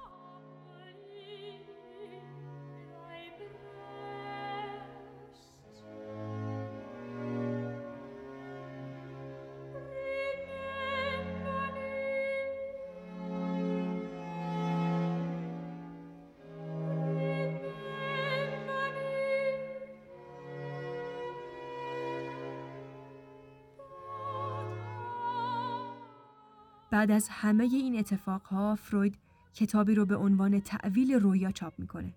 بعد 27.06 27.16
از 27.16 27.28
همه 27.28 27.64
این 27.64 27.98
اتفاقها 27.98 28.74
فروید 28.74 29.18
کتابی 29.54 29.94
رو 29.94 30.06
به 30.06 30.16
عنوان 30.16 30.60
تعویل 30.60 31.12
رویا 31.12 31.50
چاپ 31.50 31.78
می‌کنه. 31.78 32.14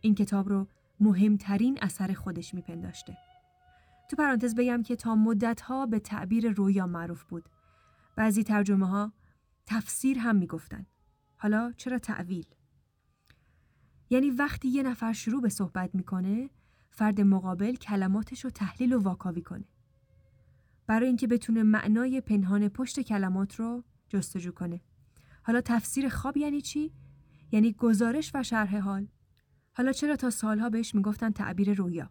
این 0.00 0.14
کتاب 0.14 0.48
رو 0.48 0.66
مهمترین 1.00 1.78
اثر 1.82 2.12
خودش 2.12 2.54
میپنداشته. 2.54 3.16
تو 4.10 4.16
پرانتز 4.16 4.54
بگم 4.54 4.82
که 4.82 4.96
تا 4.96 5.14
مدتها 5.14 5.86
به 5.86 5.98
تعبیر 5.98 6.50
رویا 6.50 6.86
معروف 6.86 7.24
بود. 7.24 7.48
بعضی 8.16 8.44
ترجمه 8.44 8.86
ها 8.86 9.12
تفسیر 9.66 10.18
هم 10.18 10.36
می‌گفتن. 10.36 10.86
حالا 11.36 11.72
چرا 11.76 11.98
تعویل؟ 11.98 12.46
یعنی 14.10 14.30
وقتی 14.30 14.68
یه 14.68 14.82
نفر 14.82 15.12
شروع 15.12 15.42
به 15.42 15.48
صحبت 15.48 15.94
می‌کنه 15.94 16.50
فرد 16.90 17.20
مقابل 17.20 17.74
کلماتش 17.74 18.44
رو 18.44 18.50
تحلیل 18.50 18.92
و 18.92 19.02
واکاوی 19.02 19.42
کنه. 19.42 19.64
برای 20.86 21.06
اینکه 21.06 21.26
بتونه 21.26 21.62
معنای 21.62 22.20
پنهان 22.20 22.68
پشت 22.68 23.00
کلمات 23.00 23.54
رو 23.54 23.84
جستجو 24.12 24.52
کنه. 24.52 24.80
حالا 25.42 25.60
تفسیر 25.60 26.08
خواب 26.08 26.36
یعنی 26.36 26.60
چی؟ 26.60 26.92
یعنی 27.52 27.72
گزارش 27.72 28.30
و 28.34 28.42
شرح 28.42 28.78
حال. 28.78 29.08
حالا 29.72 29.92
چرا 29.92 30.16
تا 30.16 30.30
سالها 30.30 30.70
بهش 30.70 30.94
می‌گفتن 30.94 31.30
تعبیر 31.30 31.74
رویا؟ 31.74 32.10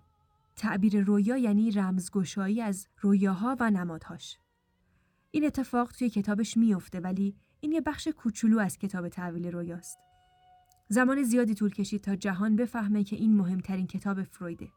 تعبیر 0.56 1.04
رویا 1.04 1.38
یعنی 1.38 1.72
رمزگشایی 1.72 2.62
از 2.62 2.88
رویاها 3.02 3.58
و 3.60 3.70
نمادهاش. 3.70 4.38
این 5.32 5.46
اتفاق 5.46 5.92
توی 5.92 6.10
کتابش 6.10 6.58
میفته 6.58 7.00
ولی 7.00 7.36
این 7.60 7.72
یه 7.72 7.82
بخش 7.82 8.08
کوچولو 8.08 8.60
از 8.60 8.78
کتاب 8.78 9.10
تعویل 9.10 9.48
رویاست. 9.48 9.98
زمان 10.88 11.24
زیادی 11.24 11.54
طول 11.54 11.70
کشید 11.70 12.02
تا 12.02 12.16
جهان 12.16 12.56
بفهمه 12.56 13.04
که 13.04 13.16
این 13.16 13.38
مهمترین 13.38 13.88
کتاب 13.88 14.24
فرویده. 14.24 14.72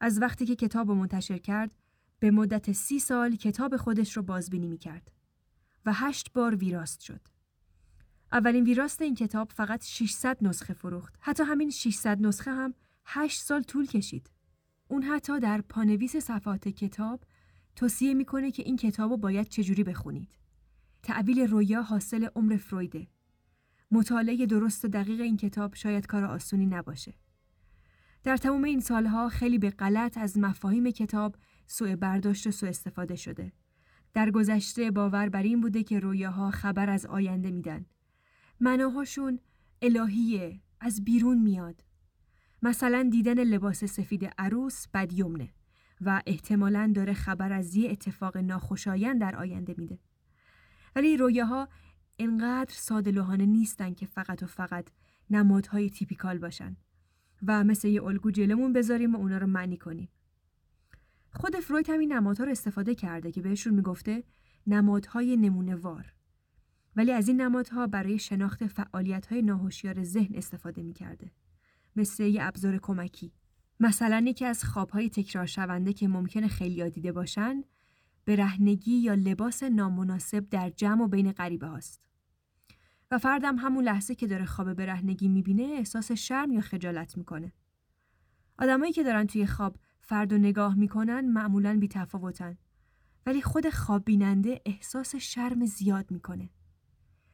از 0.00 0.20
وقتی 0.20 0.46
که 0.46 0.56
کتاب 0.56 0.88
رو 0.88 0.94
منتشر 0.94 1.38
کرد 1.38 1.74
به 2.18 2.30
مدت 2.30 2.72
سی 2.72 2.98
سال 2.98 3.36
کتاب 3.36 3.76
خودش 3.76 4.16
رو 4.16 4.22
بازبینی 4.22 4.66
می 4.66 4.78
کرد 4.78 5.12
و 5.86 5.92
هشت 5.92 6.32
بار 6.32 6.54
ویراست 6.54 7.00
شد. 7.00 7.20
اولین 8.32 8.64
ویراست 8.64 9.02
این 9.02 9.14
کتاب 9.14 9.52
فقط 9.52 9.84
600 9.84 10.38
نسخه 10.40 10.74
فروخت. 10.74 11.14
حتی 11.20 11.42
همین 11.42 11.70
600 11.70 12.20
نسخه 12.20 12.50
هم 12.50 12.74
8 13.04 13.40
سال 13.40 13.62
طول 13.62 13.86
کشید. 13.86 14.30
اون 14.88 15.02
حتی 15.02 15.40
در 15.40 15.60
پانویس 15.60 16.16
صفحات 16.16 16.68
کتاب 16.68 17.24
توصیه 17.76 18.14
می‌کنه 18.14 18.50
که 18.50 18.62
این 18.62 18.76
کتاب 18.76 19.10
رو 19.10 19.16
باید 19.16 19.48
چجوری 19.48 19.84
بخونید. 19.84 20.38
تعویل 21.02 21.40
رویا 21.40 21.82
حاصل 21.82 22.28
عمر 22.34 22.56
فرویده. 22.56 23.06
مطالعه 23.90 24.46
درست 24.46 24.84
و 24.84 24.88
دقیق 24.88 25.20
این 25.20 25.36
کتاب 25.36 25.74
شاید 25.74 26.06
کار 26.06 26.24
آسونی 26.24 26.66
نباشه. 26.66 27.14
در 28.22 28.36
تمام 28.36 28.64
این 28.64 28.80
سالها 28.80 29.28
خیلی 29.28 29.58
به 29.58 29.70
غلط 29.70 30.18
از 30.18 30.38
مفاهیم 30.38 30.90
کتاب 30.90 31.36
سوء 31.66 31.96
برداشت 31.96 32.46
و 32.46 32.50
سوء 32.50 32.68
استفاده 32.68 33.16
شده. 33.16 33.52
در 34.14 34.30
گذشته 34.30 34.90
باور 34.90 35.28
بر 35.28 35.42
این 35.42 35.60
بوده 35.60 35.82
که 35.82 36.00
رویاها 36.00 36.50
خبر 36.50 36.90
از 36.90 37.06
آینده 37.06 37.50
میدن. 37.50 37.86
مناهاشون 38.60 39.38
الهیه، 39.82 40.60
از 40.80 41.04
بیرون 41.04 41.38
میاد. 41.38 41.84
مثلا 42.62 43.08
دیدن 43.12 43.44
لباس 43.44 43.84
سفید 43.84 44.24
عروس 44.38 44.86
بدیومنه 44.94 45.48
و 46.00 46.22
احتمالا 46.26 46.92
داره 46.94 47.12
خبر 47.12 47.52
از 47.52 47.76
یه 47.76 47.90
اتفاق 47.90 48.36
ناخوشایند 48.36 49.20
در 49.20 49.36
آینده 49.36 49.74
میده. 49.78 49.98
ولی 50.96 51.16
رویاها 51.16 51.68
انقدر 52.18 52.74
ساده 52.74 53.10
لوحانه 53.10 53.46
نیستن 53.46 53.94
که 53.94 54.06
فقط 54.06 54.42
و 54.42 54.46
فقط 54.46 54.88
نمادهای 55.30 55.90
تیپیکال 55.90 56.38
باشن 56.38 56.76
و 57.46 57.64
مثل 57.64 57.88
یه 57.88 58.04
الگو 58.04 58.30
جلمون 58.30 58.72
بذاریم 58.72 59.14
و 59.14 59.18
اونا 59.18 59.38
رو 59.38 59.46
معنی 59.46 59.76
کنیم. 59.76 60.08
خود 61.32 61.56
فروید 61.56 61.90
همین 61.90 62.12
نمادها 62.12 62.44
رو 62.44 62.50
استفاده 62.50 62.94
کرده 62.94 63.32
که 63.32 63.42
بهشون 63.42 63.74
می‌گفته 63.74 64.24
نمادهای 64.66 65.36
نمونه 65.36 65.74
وار. 65.74 66.14
ولی 66.96 67.12
از 67.12 67.28
این 67.28 67.40
نمادها 67.40 67.86
برای 67.86 68.18
شناخت 68.18 68.66
فعالیت‌های 68.66 69.42
ناهوشیار 69.42 70.02
ذهن 70.02 70.34
استفاده 70.34 70.82
می‌کرده. 70.82 71.30
مثل 71.96 72.22
یه 72.22 72.44
ابزار 72.44 72.78
کمکی. 72.78 73.32
مثلا 73.80 74.24
یکی 74.26 74.44
از 74.44 74.64
خوابهای 74.64 75.10
تکرار 75.10 75.46
شونده 75.46 75.92
که 75.92 76.08
ممکنه 76.08 76.48
خیلی 76.48 76.90
دیده 76.90 77.12
باشن 77.12 77.64
برهنگی 78.26 78.92
یا 78.92 79.14
لباس 79.14 79.62
نامناسب 79.62 80.48
در 80.48 80.70
جمع 80.70 81.04
و 81.04 81.08
بین 81.08 81.32
غریبه 81.32 81.66
هاست. 81.66 82.00
و 83.10 83.18
فردم 83.18 83.56
همون 83.56 83.84
لحظه 83.84 84.14
که 84.14 84.26
داره 84.26 84.44
خواب 84.44 84.74
برهنگی 84.74 85.28
می‌بینه 85.28 85.62
احساس 85.62 86.12
شرم 86.12 86.52
یا 86.52 86.60
خجالت 86.60 87.16
می‌کنه. 87.16 87.52
آدمایی 88.58 88.92
که 88.92 89.02
دارن 89.02 89.26
توی 89.26 89.46
خواب 89.46 89.76
فرد 90.10 90.32
و 90.32 90.38
نگاه 90.38 90.74
می‌کنن 90.74 91.20
معمولا 91.20 91.78
بی 91.78 91.88
تفاوتن. 91.88 92.56
ولی 93.26 93.42
خود 93.42 93.70
خواب 93.70 94.04
بیننده 94.04 94.60
احساس 94.66 95.16
شرم 95.16 95.66
زیاد 95.66 96.10
می‌کنه. 96.10 96.50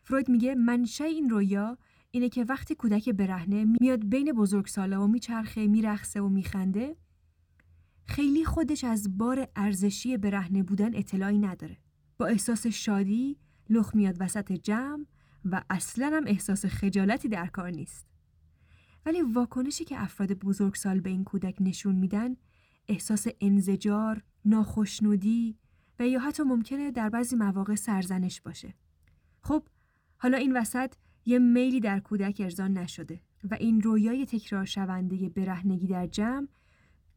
فروید 0.02 0.28
میگه 0.28 0.54
منشه 0.54 1.04
این 1.04 1.30
رویا 1.30 1.78
اینه 2.10 2.28
که 2.28 2.44
وقتی 2.44 2.74
کودک 2.74 3.08
برهنه 3.08 3.64
میاد 3.64 4.08
بین 4.08 4.32
بزرگسالا 4.32 5.04
و 5.04 5.08
میچرخه 5.08 5.66
میرخصه 5.66 6.20
و 6.20 6.28
میخنده 6.28 6.96
خیلی 8.04 8.44
خودش 8.44 8.84
از 8.84 9.18
بار 9.18 9.48
ارزشی 9.56 10.16
برهنه 10.16 10.62
بودن 10.62 10.96
اطلاعی 10.96 11.38
نداره. 11.38 11.76
با 12.18 12.26
احساس 12.26 12.66
شادی 12.66 13.38
لخ 13.70 13.94
میاد 13.94 14.16
وسط 14.20 14.52
جمع 14.52 15.04
و 15.44 15.62
اصلا 15.70 16.10
هم 16.16 16.24
احساس 16.26 16.66
خجالتی 16.66 17.28
در 17.28 17.46
کار 17.46 17.70
نیست. 17.70 18.06
ولی 19.06 19.22
واکنشی 19.22 19.84
که 19.84 20.02
افراد 20.02 20.32
بزرگسال 20.32 21.00
به 21.00 21.10
این 21.10 21.24
کودک 21.24 21.56
نشون 21.60 21.94
میدن 21.94 22.36
احساس 22.88 23.26
انزجار، 23.40 24.22
ناخشنودی 24.44 25.58
و 25.98 26.08
یا 26.08 26.20
حتی 26.20 26.42
ممکنه 26.42 26.90
در 26.90 27.08
بعضی 27.08 27.36
مواقع 27.36 27.74
سرزنش 27.74 28.40
باشه. 28.40 28.74
خب 29.42 29.68
حالا 30.16 30.36
این 30.36 30.56
وسط 30.56 30.94
یه 31.24 31.38
میلی 31.38 31.80
در 31.80 32.00
کودک 32.00 32.40
ارزان 32.40 32.72
نشده 32.78 33.20
و 33.50 33.54
این 33.54 33.82
رویای 33.82 34.26
تکرار 34.26 34.64
شونده 34.64 35.28
برهنگی 35.28 35.86
در 35.86 36.06
جمع 36.06 36.48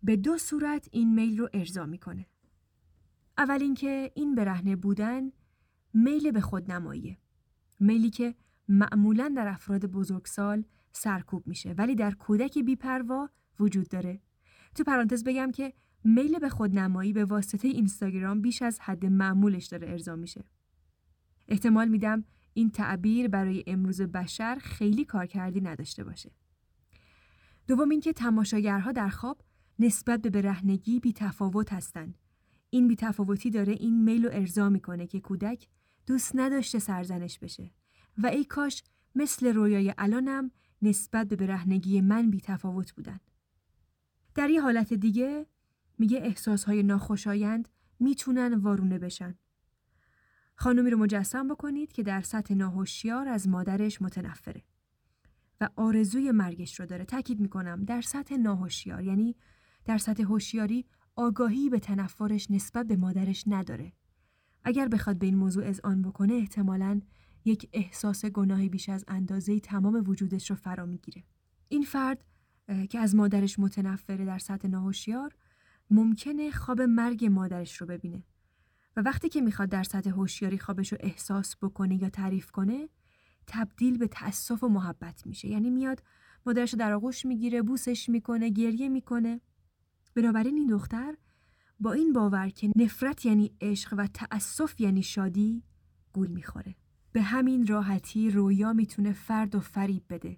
به 0.04 0.16
دو 0.16 0.38
صورت 0.38 0.88
این 0.92 1.14
میل 1.14 1.38
رو 1.38 1.50
ارضا 1.54 1.86
می‌کنه. 1.86 2.26
اول 3.38 3.62
اینکه 3.62 4.12
این 4.16 4.36
برهنه 4.36 4.76
بودن 4.76 5.32
میل 5.94 6.32
به 6.32 6.42
خودنماییه. 6.42 7.18
میلی 7.80 8.10
که 8.10 8.36
معمولا 8.68 9.34
در 9.38 9.48
افراد 9.48 9.86
بزرگسال 9.86 10.64
سرکوب 10.92 11.48
میشه 11.48 11.74
ولی 11.74 11.96
در 11.96 12.12
کودک 12.12 12.60
بیپروا 12.60 13.30
وجود 13.60 13.88
داره 13.88 14.22
تو 14.76 14.84
پرانتز 14.84 15.24
بگم 15.24 15.52
که 15.52 15.74
میل 16.04 16.40
به 16.40 16.50
خودنمایی 16.50 17.14
به 17.14 17.26
واسطه 17.26 17.68
اینستاگرام 17.68 18.42
بیش 18.42 18.62
از 18.62 18.80
حد 18.80 19.06
معمولش 19.06 19.66
داره 19.66 19.90
ارضا 19.90 20.16
میشه. 20.16 20.44
احتمال 21.48 21.88
میدم 21.88 22.24
این 22.54 22.70
تعبیر 22.70 23.28
برای 23.28 23.64
امروز 23.68 24.02
بشر 24.02 24.58
خیلی 24.62 25.06
کارکردی 25.06 25.62
نداشته 25.62 26.04
باشه. 26.04 26.32
دوم 27.68 27.90
اینکه 27.90 28.14
تماشاگرها 28.14 28.92
در 28.92 29.10
خواب 29.10 29.42
نسبت 29.80 30.22
به 30.22 30.30
برهنگی 30.30 31.00
بی 31.00 31.14
تفاوت 31.14 31.74
هستند. 31.74 32.18
این 32.70 32.88
بی 32.88 32.96
تفاوتی 32.96 33.50
داره 33.50 33.74
این 33.74 34.04
میل 34.04 34.26
رو 34.26 34.30
ارضا 34.34 34.70
می‌کنه 34.70 35.08
که 35.08 35.20
کودک 35.20 35.68
دوست 36.08 36.32
نداشته 36.36 36.80
سرزنش 36.80 37.40
بشه 37.40 37.72
و 38.18 38.28
ای 38.28 38.46
کاش 38.46 38.84
مثل 39.16 39.54
رویای 39.54 39.94
الانم 39.98 40.52
نسبت 40.82 41.28
به 41.28 41.36
برهنگی 41.36 42.02
من 42.02 42.30
بی 42.30 42.42
تفاوت 42.42 42.92
بودن. 42.92 43.20
در 44.40 44.50
یه 44.50 44.62
حالت 44.62 44.94
دیگه 44.94 45.46
میگه 45.98 46.18
احساسهای 46.18 46.84
ناخوشایند 46.84 47.70
می‌تونن 48.00 48.54
وارونه 48.54 49.00
بشن. 49.00 49.36
خانومی 50.56 50.90
رو 50.90 50.98
مجسم 50.98 51.48
بکنید 51.48 51.92
که 51.92 52.04
در 52.04 52.22
سطح 52.22 52.54
ناهوشیار 52.54 53.28
از 53.28 53.48
مادرش 53.48 54.02
متنفره 54.02 54.64
و 55.62 55.70
آرزوی 55.76 56.32
مرگش 56.32 56.80
رو 56.80 56.86
داره. 56.86 57.06
تاکید 57.06 57.40
می‌کنم 57.40 57.84
در 57.84 58.02
سطح 58.02 58.36
ناهوشیار 58.36 59.04
یعنی 59.04 59.36
در 59.86 59.98
سطح 59.98 60.24
هوشیاری 60.24 60.86
آگاهی 61.16 61.70
به 61.70 61.80
تنفرش 61.80 62.52
نسبت 62.52 62.88
به 62.88 62.96
مادرش 62.96 63.44
نداره. 63.48 63.94
اگر 64.64 64.88
بخواد 64.88 65.18
به 65.20 65.26
این 65.26 65.36
موضوع 65.36 65.74
آن 65.84 66.02
بکنه 66.02 66.34
احتمالاً 66.34 67.02
یک 67.46 67.70
احساس 67.74 68.26
گناهی 68.26 68.70
بیش 68.70 68.90
از 68.90 69.06
اندازه 69.08 69.60
تمام 69.60 70.04
وجودش 70.08 70.50
رو 70.50 70.56
فرا 70.56 70.86
می‌گیره. 70.86 71.24
این 71.70 71.82
فرد 71.82 72.24
که 72.90 73.00
از 73.00 73.16
مادرش 73.16 73.60
متنفره 73.60 74.26
در 74.26 74.38
سطح 74.40 74.68
ناهوشیار 74.68 75.36
ممکنه 75.90 76.52
خواب 76.52 76.82
مرگ 76.82 77.26
مادرش 77.26 77.82
رو 77.82 77.88
ببینه. 77.88 78.24
و 78.96 79.02
وقتی 79.02 79.30
که 79.30 79.42
می‌خواد 79.42 79.70
در 79.70 79.84
سطح 79.84 80.10
هوشیاری 80.10 80.58
خوابش 80.58 80.92
رو 80.92 80.98
احساس 81.02 81.56
بکنه 81.62 82.02
یا 82.02 82.10
تعریف 82.10 82.52
کنه 82.52 82.90
تبدیل 83.48 83.98
به 83.98 84.08
تأسف 84.08 84.64
و 84.64 84.68
محبت 84.70 85.28
میشه. 85.28 85.48
یعنی 85.48 85.70
میاد 85.70 86.04
مادرش 86.46 86.74
رو 86.74 86.80
در 86.80 86.92
آغوش 86.94 87.26
می‌گیره 87.26 87.62
بوسش 87.62 88.10
می‌کنه 88.10 88.50
گریه 88.50 88.90
می‌کنه. 88.90 89.42
بنابراین 90.16 90.56
این 90.56 90.68
دختر 90.68 91.16
با 91.80 91.94
این 91.94 92.14
باور 92.14 92.50
که 92.50 92.72
نفرت 92.76 93.26
یعنی 93.26 93.52
عشق 93.62 93.94
و 93.98 94.08
تأسف 94.08 94.82
یعنی 94.82 95.04
شادی 95.04 95.64
گول 96.14 96.28
می‌خوره. 96.28 96.76
به 97.12 97.22
همین 97.22 97.68
راحتی 97.68 98.32
رویا 98.32 98.74
می‌تونه 98.74 99.14
فرد 99.14 99.56
و 99.56 99.60
فریب 99.60 100.04
بده. 100.10 100.38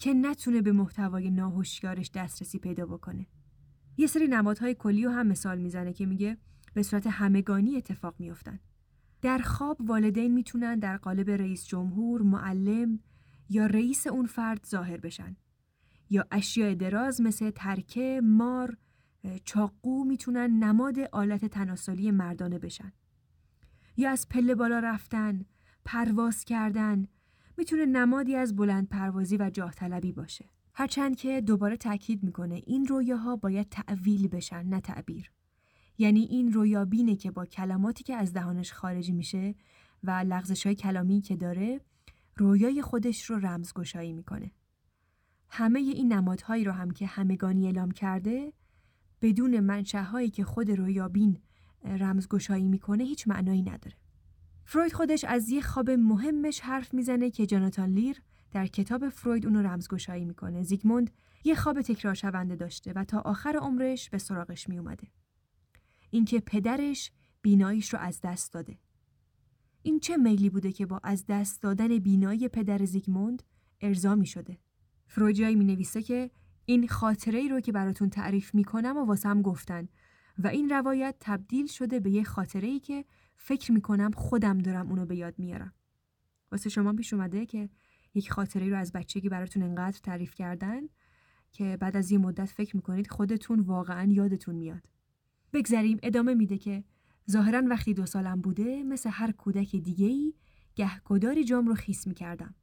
که 0.00 0.14
نتونه 0.14 0.62
به 0.62 0.72
محتوای 0.72 1.30
ناهوشیارش 1.30 2.10
دسترسی 2.10 2.58
پیدا 2.58 2.86
بکنه. 2.86 3.26
یه 3.96 4.06
سری 4.06 4.28
نمادهای 4.28 4.74
کلی 4.74 5.04
هم 5.04 5.26
مثال 5.26 5.58
می‌زنه 5.58 5.92
که 5.92 6.06
میگه 6.06 6.36
به 6.74 6.82
صورت 6.82 7.06
همگانی 7.06 7.76
اتفاق 7.76 8.14
میافتن. 8.18 8.60
در 9.22 9.38
خواب 9.38 9.80
والدین 9.80 10.34
می‌تونن 10.34 10.78
در 10.78 10.96
قالب 10.96 11.30
رئیس 11.30 11.66
جمهور، 11.66 12.22
معلم 12.22 13.00
یا 13.48 13.66
رئیس 13.66 14.06
اون 14.06 14.26
فرد 14.26 14.66
ظاهر 14.66 14.96
بشن. 14.96 15.36
یا 16.10 16.26
اشیاء 16.30 16.74
دراز 16.74 17.20
مثل 17.20 17.50
ترکه، 17.50 18.20
مار، 18.24 18.76
چاقو 19.44 20.04
می‌تونن 20.04 20.64
نماد 20.64 20.98
آلت 21.12 21.44
تناسلی 21.44 22.10
مردانه 22.10 22.58
بشن. 22.58 22.92
یا 23.96 24.10
از 24.10 24.28
پله 24.28 24.54
بالا 24.54 24.78
رفتن، 24.78 25.44
پرواز 25.84 26.44
کردن 26.44 27.06
می‌تونه 27.56 27.86
نمادی 27.86 28.36
از 28.36 28.56
بلند 28.56 28.88
پروازی 28.88 29.36
و 29.36 29.50
جاه 29.50 29.74
طلبی 29.74 30.12
باشه. 30.12 30.44
هرچند 30.74 31.16
که 31.16 31.40
دوباره 31.40 31.76
تاکید 31.76 32.22
می‌کنه 32.22 32.62
این 32.66 32.86
رویاها 32.86 33.36
باید 33.36 33.68
تعویل 33.68 34.28
بشن 34.28 34.66
نه 34.66 34.80
تعبیر. 34.80 35.30
یعنی 35.98 36.20
این 36.20 36.52
رویابینه 36.52 37.16
که 37.16 37.30
با 37.30 37.46
کلماتی 37.46 38.04
که 38.04 38.14
از 38.14 38.32
دهانش 38.32 38.72
خارج 38.72 39.10
میشه 39.10 39.54
و 40.04 40.10
لغزش 40.10 40.66
های 40.66 40.74
کلامی 40.74 41.20
که 41.20 41.36
داره 41.36 41.80
رویای 42.36 42.82
خودش 42.82 43.24
رو 43.24 43.38
رمزگشایی 43.38 44.12
می‌کنه. 44.12 44.50
همه 45.48 45.80
این 45.80 46.12
نمادهایی 46.12 46.64
رو 46.64 46.72
هم 46.72 46.90
که 46.90 47.06
همگانی 47.06 47.66
اعلام 47.66 47.90
کرده 47.90 48.52
بدون 49.22 49.60
منشأهایی 49.60 50.30
که 50.30 50.44
خود 50.44 50.70
رویابین 50.70 51.38
رمزگشایی 51.84 52.68
می‌کنه 52.68 53.04
هیچ 53.04 53.28
معنایی 53.28 53.62
نداره. 53.62 53.96
فروید 54.70 54.92
خودش 54.92 55.24
از 55.24 55.48
یه 55.48 55.60
خواب 55.60 55.90
مهمش 55.90 56.60
حرف 56.60 56.94
می‌زنه 56.94 57.30
که 57.30 57.46
جاناتان 57.46 57.90
لیر 57.90 58.22
در 58.52 58.66
کتاب 58.66 59.08
فروید 59.08 59.46
اونو 59.46 59.62
رمزگشایی 59.62 60.24
می‌کنه. 60.24 60.62
زیگموند 60.62 61.10
یه 61.44 61.54
خواب 61.54 61.80
تکرار 61.80 62.14
شونده 62.14 62.56
داشته 62.56 62.92
و 62.92 63.04
تا 63.04 63.20
آخر 63.20 63.56
عمرش 63.56 64.10
به 64.10 64.18
سراغش 64.18 64.68
میومده. 64.68 65.08
اینکه 66.10 66.40
پدرش 66.40 67.10
بیناییش 67.42 67.94
رو 67.94 68.00
از 68.00 68.20
دست 68.20 68.52
داده. 68.52 68.78
این 69.82 70.00
چه 70.00 70.16
میلی 70.16 70.50
بوده 70.50 70.72
که 70.72 70.86
با 70.86 71.00
از 71.02 71.24
دست 71.26 71.62
دادن 71.62 71.98
بینایی 71.98 72.48
پدر 72.48 72.84
زیگموند 72.84 73.42
ارضا 73.80 74.14
می 74.14 74.26
شده. 74.26 74.58
فروید 75.06 75.36
جایی 75.36 75.54
می 75.56 75.64
نویسه 75.64 76.02
که 76.02 76.30
این 76.64 76.88
خاطره 76.88 77.38
ای 77.38 77.48
رو 77.48 77.60
که 77.60 77.72
براتون 77.72 78.10
تعریف 78.10 78.54
می 78.54 78.64
کنم 78.64 78.96
و 78.96 79.04
واسم 79.04 79.42
گفتن 79.42 79.88
و 80.38 80.46
این 80.46 80.68
روایت 80.68 81.16
تبدیل 81.20 81.66
شده 81.66 82.00
به 82.00 82.10
یه 82.10 82.24
خاطره 82.24 82.68
ای 82.68 82.80
که 82.80 83.04
فکر 83.42 83.72
می‌کنم 83.72 84.10
خودم 84.10 84.58
دارم 84.58 84.88
اونو 84.88 85.06
به 85.06 85.16
یاد 85.16 85.38
میارم. 85.38 85.72
واسه 86.52 86.70
شما 86.70 86.92
پیش 86.92 87.12
اومده 87.12 87.46
که 87.46 87.68
یک 88.14 88.30
خاطره 88.30 88.68
رو 88.68 88.76
از 88.76 88.92
بچگی 88.92 89.28
براتون 89.28 89.62
انقدر 89.62 89.98
تعریف 90.02 90.34
کردن 90.34 90.80
که 91.52 91.76
بعد 91.80 91.96
از 91.96 92.10
یه 92.10 92.18
مدت 92.18 92.48
فکر 92.50 92.76
می‌کنید 92.76 93.10
خودتون 93.10 93.60
واقعا 93.60 94.12
یادتون 94.12 94.54
میاد. 94.54 94.86
بگذریم 95.52 95.98
ادامه 96.02 96.34
میده 96.34 96.58
که 96.58 96.84
ظاهرا 97.30 97.62
وقتی 97.70 97.94
دو 97.94 98.06
سالم 98.06 98.40
بوده 98.40 98.82
مثل 98.82 99.10
هر 99.12 99.32
کودک 99.32 99.76
دیگه 99.76 100.06
ای 100.06 100.34
گهگداری 100.74 101.44
جام 101.44 101.66
رو 101.66 101.74
خیس 101.74 102.06
می‌کردم 102.06 102.54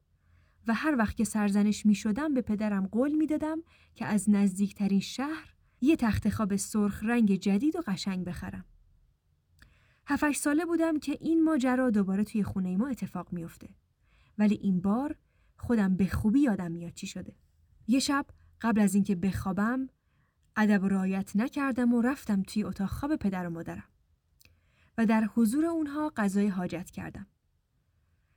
و 0.68 0.74
هر 0.74 0.96
وقت 0.98 1.16
که 1.16 1.24
سرزنش 1.24 1.86
می‌شدم 1.86 2.34
به 2.34 2.42
پدرم 2.42 2.88
قول 2.88 3.12
می‌دادم 3.12 3.64
که 3.96 4.06
از 4.06 4.30
نزدیکترین 4.30 5.00
شهر 5.00 5.54
یه 5.82 5.96
تخت 5.96 6.30
خواب 6.30 6.56
سرخ 6.56 7.04
رنگ 7.04 7.36
جدید 7.36 7.76
و 7.76 7.82
قشنگ 7.88 8.26
بخرم. 8.26 8.66
هفتش 10.10 10.36
ساله 10.36 10.66
بودم 10.66 11.00
که 11.00 11.18
این 11.22 11.44
ماجرا 11.44 11.90
دوباره 11.90 12.24
توی 12.24 12.44
خونه 12.44 12.78
ما 12.78 12.88
اتفاق 12.88 13.34
میفته. 13.34 13.70
ولی 14.38 14.56
این 14.56 14.82
بار 14.82 15.16
خودم 15.58 15.96
به 15.96 16.08
خوبی 16.08 16.40
یادم 16.40 16.72
میاد 16.72 16.94
چی 16.94 17.08
شده. 17.08 17.36
یه 17.88 18.00
شب 18.00 18.26
قبل 18.62 18.82
از 18.82 18.96
اینکه 18.96 19.16
بخوابم 19.16 19.90
ادب 20.56 20.84
و 20.84 20.88
رعایت 20.88 21.36
نکردم 21.36 21.94
و 21.94 22.02
رفتم 22.02 22.44
توی 22.44 22.64
اتاق 22.64 22.90
خواب 22.90 23.16
پدر 23.16 23.48
و 23.48 23.50
مادرم. 23.50 23.90
و 24.98 25.06
در 25.06 25.30
حضور 25.36 25.66
اونها 25.66 26.14
غذای 26.16 26.48
حاجت 26.48 26.90
کردم. 26.90 27.28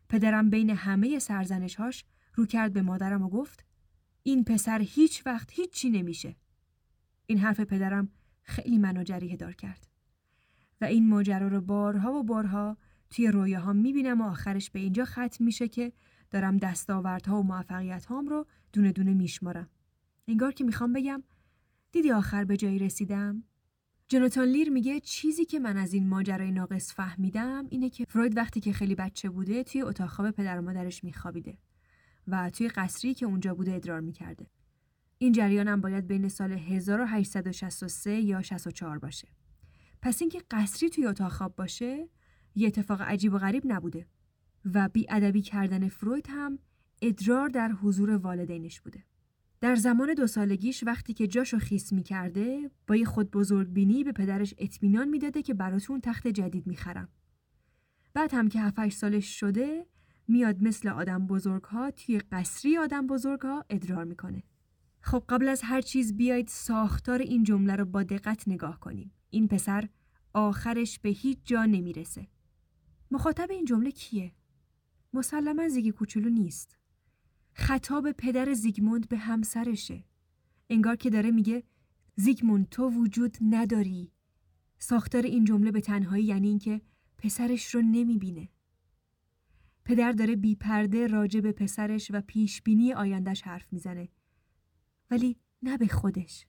پدرم 0.09 0.50
بین 0.50 0.70
همه 0.70 1.18
سرزنشهاش 1.18 2.04
رو 2.35 2.46
کرد 2.46 2.72
به 2.72 2.83
مادرم 2.83 3.22
و 3.22 3.28
گفت 3.28 3.64
این 4.22 4.44
پسر 4.44 4.78
هیچ 4.78 5.26
وقت 5.26 5.50
هیچی 5.52 5.90
نمیشه. 5.90 6.37
این 7.26 7.38
حرف 7.38 7.61
پدرم 7.61 8.09
خیلی 8.42 8.78
منو 8.78 9.02
جریه 9.02 9.37
دار 9.37 9.52
کرد. 9.52 9.89
و 10.80 10.84
این 10.84 11.08
ماجرا 11.08 11.48
رو 11.48 11.60
بارها 11.60 12.12
و 12.12 12.22
بارها 12.22 12.76
توی 13.10 13.28
رویاهام 13.28 13.76
می‌بینم 13.76 14.20
و 14.20 14.24
آخرش 14.24 14.70
به 14.70 14.78
اینجا 14.78 15.04
ختم 15.04 15.44
میشه 15.44 15.68
که 15.68 15.92
دارم 16.30 16.56
دستاوردها 16.56 17.40
و 17.40 17.42
موفقیت 17.42 18.04
هام 18.04 18.28
رو 18.28 18.46
دونه 18.72 18.92
دونه 18.92 19.14
میشمارم. 19.14 19.68
انگار 20.28 20.52
که 20.52 20.64
می‌خوام 20.64 20.92
بگم 20.92 21.22
دیدی 21.92 22.12
آخر 22.12 22.44
به 22.44 22.56
جایی 22.56 22.78
رسیدم؟ 22.78 23.44
جوناتان 24.08 24.48
لیر 24.48 24.70
میگه 24.70 25.00
چیزی 25.00 25.44
که 25.44 25.58
من 25.58 25.76
از 25.76 25.94
این 25.94 26.08
ماجرای 26.08 26.50
ناقص 26.50 26.94
فهمیدم 26.94 27.66
اینه 27.70 27.90
که 27.90 28.04
فروید 28.08 28.36
وقتی 28.36 28.60
که 28.60 28.72
خیلی 28.72 28.94
بچه 28.94 29.28
بوده 29.28 29.64
توی 29.64 29.82
اتاق 29.82 30.08
خواب 30.08 30.30
پدر 30.30 30.58
و 30.58 30.62
مادرش 30.62 31.04
میخوابیده 31.04 31.58
و 32.26 32.50
توی 32.50 32.68
قصری 32.68 33.14
که 33.14 33.26
اونجا 33.26 33.54
بوده 33.54 33.74
ادرار 33.74 34.00
می‌کرده. 34.00 34.46
این 35.18 35.32
جریان 35.32 35.68
هم 35.68 35.80
باید 35.80 36.06
بین 36.06 36.28
سال 36.28 36.52
1863 36.52 38.20
یا 38.20 38.42
64 38.42 38.98
باشه. 38.98 39.28
پس 40.02 40.22
اینکه 40.22 40.42
قصری 40.50 40.90
توی 40.90 41.06
اتاق 41.06 41.32
خواب 41.32 41.56
باشه 41.56 42.08
یه 42.54 42.66
اتفاق 42.66 43.02
عجیب 43.02 43.34
و 43.34 43.38
غریب 43.38 43.62
نبوده 43.66 44.06
و 44.74 44.88
بی 44.88 45.06
ادبی 45.08 45.42
کردن 45.42 45.88
فروید 45.88 46.26
هم 46.28 46.58
ادرار 47.02 47.48
در 47.48 47.72
حضور 47.72 48.10
والدینش 48.10 48.80
بوده. 48.80 49.04
در 49.60 49.74
زمان 49.74 50.14
دو 50.14 50.26
سالگیش 50.26 50.84
وقتی 50.84 51.14
که 51.14 51.26
جاشو 51.26 51.58
خیس 51.58 51.92
می 51.92 52.02
کرده 52.02 52.70
با 52.86 52.96
یه 52.96 53.04
خود 53.04 53.30
بزرگ 53.30 53.68
بینی 53.68 54.04
به 54.04 54.12
پدرش 54.12 54.54
اطمینان 54.58 55.08
می‌داده 55.08 55.42
که 55.42 55.54
براتون 55.54 56.00
تخت 56.00 56.28
جدید 56.28 56.66
می‌خرم. 56.66 57.08
بعد 58.14 58.34
هم 58.34 58.48
که 58.48 58.60
7 58.60 58.88
سالش 58.88 59.40
شده 59.40 59.86
میاد 60.28 60.62
مثل 60.62 60.88
آدم 60.88 61.26
بزرگ 61.26 61.64
ها 61.64 61.90
توی 61.90 62.18
قصری 62.18 62.78
آدم 62.78 63.06
بزرگ 63.06 63.40
ها 63.40 63.64
ادرار 63.70 64.04
می‌کنه. 64.04 64.42
خب 65.00 65.24
قبل 65.28 65.48
از 65.48 65.60
هر 65.62 65.80
چیز 65.80 66.16
بیاید 66.16 66.48
ساختار 66.48 67.18
این 67.18 67.42
جمله 67.42 67.76
رو 67.76 67.84
با 67.84 68.02
دقت 68.02 68.48
نگاه 68.48 68.80
کنیم. 68.80 69.12
این 69.30 69.48
پسر 69.48 69.88
آخرش 70.32 70.98
به 70.98 71.08
هیچ 71.08 71.38
جا 71.44 71.64
نمی‌رسه. 71.64 72.28
مخاطب 73.10 73.50
این 73.50 73.64
جمله 73.64 73.90
کیه؟ 73.90 74.32
مسلما 75.12 75.68
زیگی 75.68 75.92
کوچولو 75.92 76.28
نیست. 76.28 76.76
خطاب 77.52 78.12
پدر 78.12 78.52
زیگموند 78.54 79.08
به 79.08 79.18
همسرشه. 79.18 80.04
انگار 80.70 80.96
که 80.96 81.10
داره 81.10 81.30
میگه 81.30 81.62
زیگموند 82.16 82.68
تو 82.68 82.90
وجود 82.90 83.36
نداری. 83.40 84.12
ساختار 84.78 85.22
این 85.22 85.44
جمله 85.44 85.70
به 85.70 85.80
تنهایی 85.80 86.24
یعنی 86.24 86.48
اینکه 86.48 86.80
پسرش 87.18 87.74
رو 87.74 87.82
نمی‌بینه. 87.82 88.48
پدر 89.84 90.12
داره 90.12 90.36
بیپرده 90.36 91.06
راجع 91.06 91.40
به 91.40 91.52
پسرش 91.52 92.10
و 92.14 92.20
پیشبینی 92.20 92.92
آیندهش 92.92 93.42
حرف 93.42 93.72
می‌زنه. 93.72 94.08
ولی 95.10 95.36
نه 95.62 95.78
به 95.78 95.86
خودش 95.86 96.46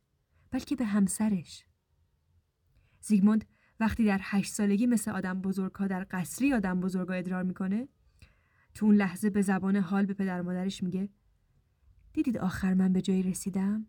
بلکه 0.52 0.76
به 0.76 0.86
همسرش. 0.86 1.66
زیگموند 3.02 3.46
وقتی 3.80 4.06
در 4.06 4.20
هشت 4.22 4.54
سالگی 4.54 4.86
مثل 4.86 5.12
آدم 5.12 5.42
بزرگها 5.42 5.88
در 5.88 6.08
قصری 6.12 6.54
آدم 6.54 6.80
بزرگا 6.80 7.14
ادرار 7.14 7.44
می‌کنه 7.44 7.88
تو 8.74 8.86
اون 8.86 8.96
لحظه 8.96 9.30
به 9.30 9.42
زبان 9.42 9.76
حال 9.76 10.06
به 10.06 10.14
پدر 10.14 10.42
مادرش 10.42 10.84
میگه 10.84 11.10
دیدید 12.14 12.38
آخر 12.38 12.74
من 12.74 12.94
به 12.94 13.02
جایی 13.02 13.24
رسیدم؟ 13.24 13.86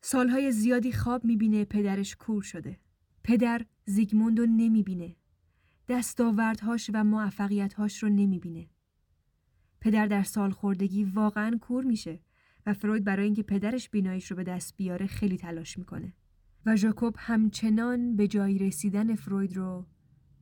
سالهای 0.00 0.52
زیادی 0.52 0.92
خواب 0.92 1.24
می‌بینه 1.24 1.64
پدرش 1.64 2.16
کور 2.16 2.42
شده. 2.42 2.80
پدر 3.24 3.66
زیگموند 3.84 4.38
رو 4.38 4.46
نمی‌بینه. 4.46 5.16
دستاوردهاش 5.88 6.90
و 6.94 7.04
موفقیتهاش 7.04 8.02
رو 8.02 8.08
نمی‌بینه. 8.08 8.68
پدر 9.80 10.06
در 10.06 10.22
سال 10.22 10.50
خوردگی 10.50 11.04
واقعا 11.04 11.58
کور 11.60 11.84
میشه 11.84 12.20
و 12.66 12.74
فروید 12.74 13.04
برای 13.04 13.24
اینکه 13.24 13.42
پدرش 13.42 13.90
بیناییش 13.90 14.30
رو 14.30 14.36
به 14.36 14.44
دست 14.44 14.76
بیاره 14.76 15.06
خیلی 15.06 15.36
تلاش 15.36 15.78
می‌کنه. 15.78 16.12
و 16.66 16.76
ژاکوب 16.76 17.14
همچنان 17.18 18.16
به 18.16 18.28
جایی 18.28 18.58
رسیدن 18.58 19.14
فروید 19.14 19.56
رو 19.56 19.86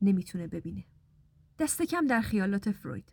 نمی‌تونه 0.03 0.47
ببینه. 0.47 0.85
دست 1.59 1.83
کم 1.83 2.07
در 2.07 2.21
خیالات 2.21 2.71
فروید. 2.71 3.13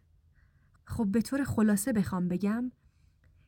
خب 0.85 1.07
به 1.11 1.21
طور 1.21 1.43
خلاصه 1.43 1.93
بخوام 1.93 2.27
بگم 2.27 2.71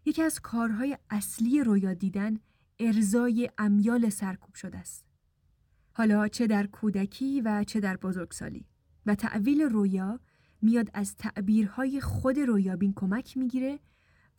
یکی 0.05 0.21
از 0.21 0.39
کارهای 0.39 0.97
اصلی 1.09 1.63
رویا 1.63 1.93
دیدن 1.93 2.39
ارزای 2.79 3.49
امیال 3.57 4.09
سرکوب 4.09 4.55
شده 4.55 4.77
است. 4.77 5.05
حالا 5.91 6.27
چه 6.27 6.47
در 6.47 6.67
کودکی 6.67 7.41
و 7.41 7.63
چه 7.63 7.79
در 7.79 7.97
بزرگسالی 7.97 8.65
و 9.05 9.15
تعویل 9.15 9.61
رویا 9.61 10.19
میاد 10.61 10.89
از 10.93 11.15
تعبیرهای 11.15 12.01
خود 12.01 12.39
رویابین 12.39 12.93
کمک 12.95 13.37
می‌گیره 13.37 13.79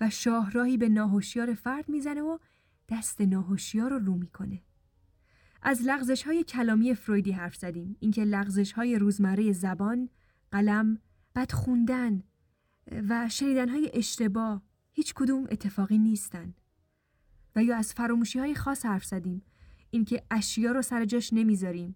و 0.01 0.11
شاهراهی 0.11 0.77
به 0.77 0.89
ناهوشیار 0.89 1.55
فرد 1.55 1.89
می‌زنه 1.89 2.23
و 2.23 2.39
دست 2.89 3.21
ناهوشیار 3.21 3.91
رو 3.91 3.99
رو 3.99 4.15
می‌کنه. 4.15 4.63
از 5.67 5.83
لغزش 5.83 6.23
های 6.23 6.45
کلامی 6.45 6.95
فرویدی 6.95 7.33
حرف 7.33 7.57
زدیم. 7.57 7.97
اینکه 8.01 8.25
لغزش 8.25 8.73
های 8.73 8.99
روزمره 8.99 9.53
زبان، 9.53 10.09
قلم، 10.51 10.99
بد 11.35 11.53
خوندن 11.53 12.23
و 13.09 13.29
شنیدن 13.29 13.69
های 13.69 13.91
اشتباه 13.95 14.63
هیچ 14.93 15.15
کدوم 15.15 15.47
اتفاقی 15.51 15.99
نیستن. 15.99 16.55
و 17.57 17.65
یا 17.65 17.77
از 17.77 17.93
فراموشی 17.93 18.39
های 18.39 18.55
خاص 18.55 18.87
حرف 18.87 19.05
زدیم. 19.05 19.43
اینکه 19.91 20.23
اشیا 20.31 20.73
رو 20.73 20.83
سر 20.83 21.05
جاش 21.05 21.33
نمی‌ذاریم. 21.33 21.95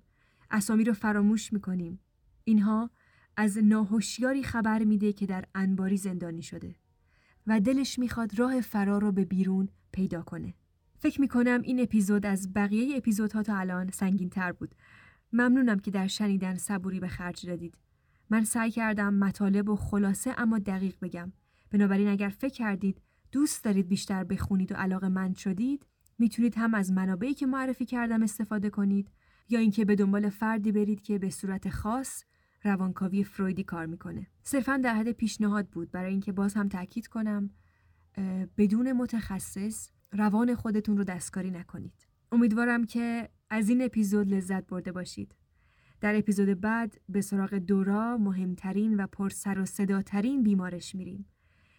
اسامی 0.51 0.85
رو 0.85 0.93
فراموش 0.93 1.53
می‌کنیم. 1.53 2.01
اینها 2.45 2.91
از 3.37 3.59
ناهوشیاری 3.59 4.43
خبر 4.43 4.85
میده 4.85 5.13
که 5.13 5.27
در 5.27 5.45
انباری 5.55 5.97
زندانی 5.97 6.43
شده. 6.43 6.75
و 7.47 7.61
دلش 7.61 7.99
می‌خواد 7.99 8.39
راه 8.39 8.61
فرار 8.61 9.03
رو 9.03 9.13
به 9.13 9.25
بیرون 9.25 9.69
پیدا 9.93 10.23
کنه. 10.23 10.55
فکر 11.01 11.21
می‌کنم 11.21 11.61
این 11.63 11.81
اپیزود 11.81 12.27
از 12.27 12.53
بقیه 12.53 12.97
اپیزودها 12.97 13.43
تا 13.43 13.57
الان 13.57 13.91
سنگین 13.91 14.31
تر 14.31 14.53
بود. 14.53 14.75
ممنونم 15.33 15.79
که 15.79 15.91
در 15.91 16.07
شنیدن 16.07 16.55
صبوری 16.55 17.01
به 17.01 17.09
خرج 17.09 17.47
دادید. 17.47 17.79
من 18.31 18.45
سعی 18.45 18.71
کردم 18.71 19.15
مطالب 19.15 19.69
و 19.69 19.77
خلاصه 19.77 20.35
اما 20.39 20.59
دقیق 20.59 20.97
بگم. 21.03 21.33
بنابراین 21.71 22.09
اگر 22.09 22.29
فکر 22.29 22.55
کردید 22.55 23.01
دوست 23.33 23.65
دارید 23.65 23.89
بیشتر 23.89 24.25
بخونید 24.25 24.73
و 24.73 24.75
علاقه 24.75 25.09
مند 25.09 25.37
شدید 25.37 25.87
می‌تونید 26.19 26.55
هم 26.59 26.75
از 26.75 26.93
منابعی 26.93 27.35
که 27.35 27.47
معرفی 27.47 27.85
کردم 27.85 28.23
استفاده 28.23 28.71
کنید 28.71 29.11
یا 29.49 29.59
اینکه 29.59 29.85
به 29.85 29.97
دنبال 29.97 30.29
فردی 30.29 30.73
برید 30.73 31.03
که 31.03 31.19
به 31.19 31.31
صورت 31.31 31.69
خاص 31.69 32.25
روانکاوی 32.63 33.25
فرویدی 33.25 33.65
کار 33.65 33.87
می‌کنه. 33.87 34.27
صرفا 34.43 34.77
در 34.77 34.95
حد 34.95 35.13
پیشنهاد 35.13 35.69
بود. 35.69 35.91
برای 35.91 36.11
اینکه 36.11 36.33
باز 36.33 36.55
هم 36.55 36.69
تاکید 36.69 37.07
کنم 37.07 37.51
بدون 38.57 38.93
متخصص 38.93 39.91
روان 40.13 40.55
خودتون 40.55 40.97
رو 40.97 41.05
دستکاری 41.05 41.51
نکنید 41.51 42.07
امیدوارم 42.33 42.85
که 42.85 43.29
از 43.51 43.69
این 43.69 43.83
اپیزود 43.83 44.29
لذت 44.29 44.67
برده 44.67 44.93
باشید 44.93 45.35
در 46.01 46.19
اپیزود 46.19 46.61
بعد 46.61 47.01
به 47.09 47.21
سراغ 47.21 47.55
دورا 47.55 48.17
مهمترین 48.17 49.01
و 49.01 49.07
پر 49.07 49.29
سر 49.29 49.59
و 49.59 49.65
صداترین 49.65 50.43
بیمارش 50.43 50.95
میریم 50.95 51.27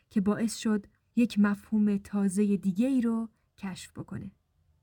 که 0.09 0.21
باعث 0.21 0.57
شد 0.57 0.85
یک 1.15 1.39
مفهوم 1.39 1.97
تازه 1.97 2.57
دیگه 2.57 2.87
ای 2.87 3.01
رو 3.01 3.29
کشف 3.57 3.91
بکنه. 3.91 4.31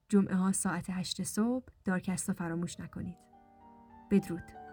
جمعه 0.08 0.34
ها 0.34 0.52
ساعت 0.52 0.90
هشت 0.90 1.22
صبح 1.22 1.66
دارکست 1.84 2.28
رو 2.28 2.34
فراموش 2.34 2.80
نکنید. 2.80 3.16
بدرود. 4.10 4.65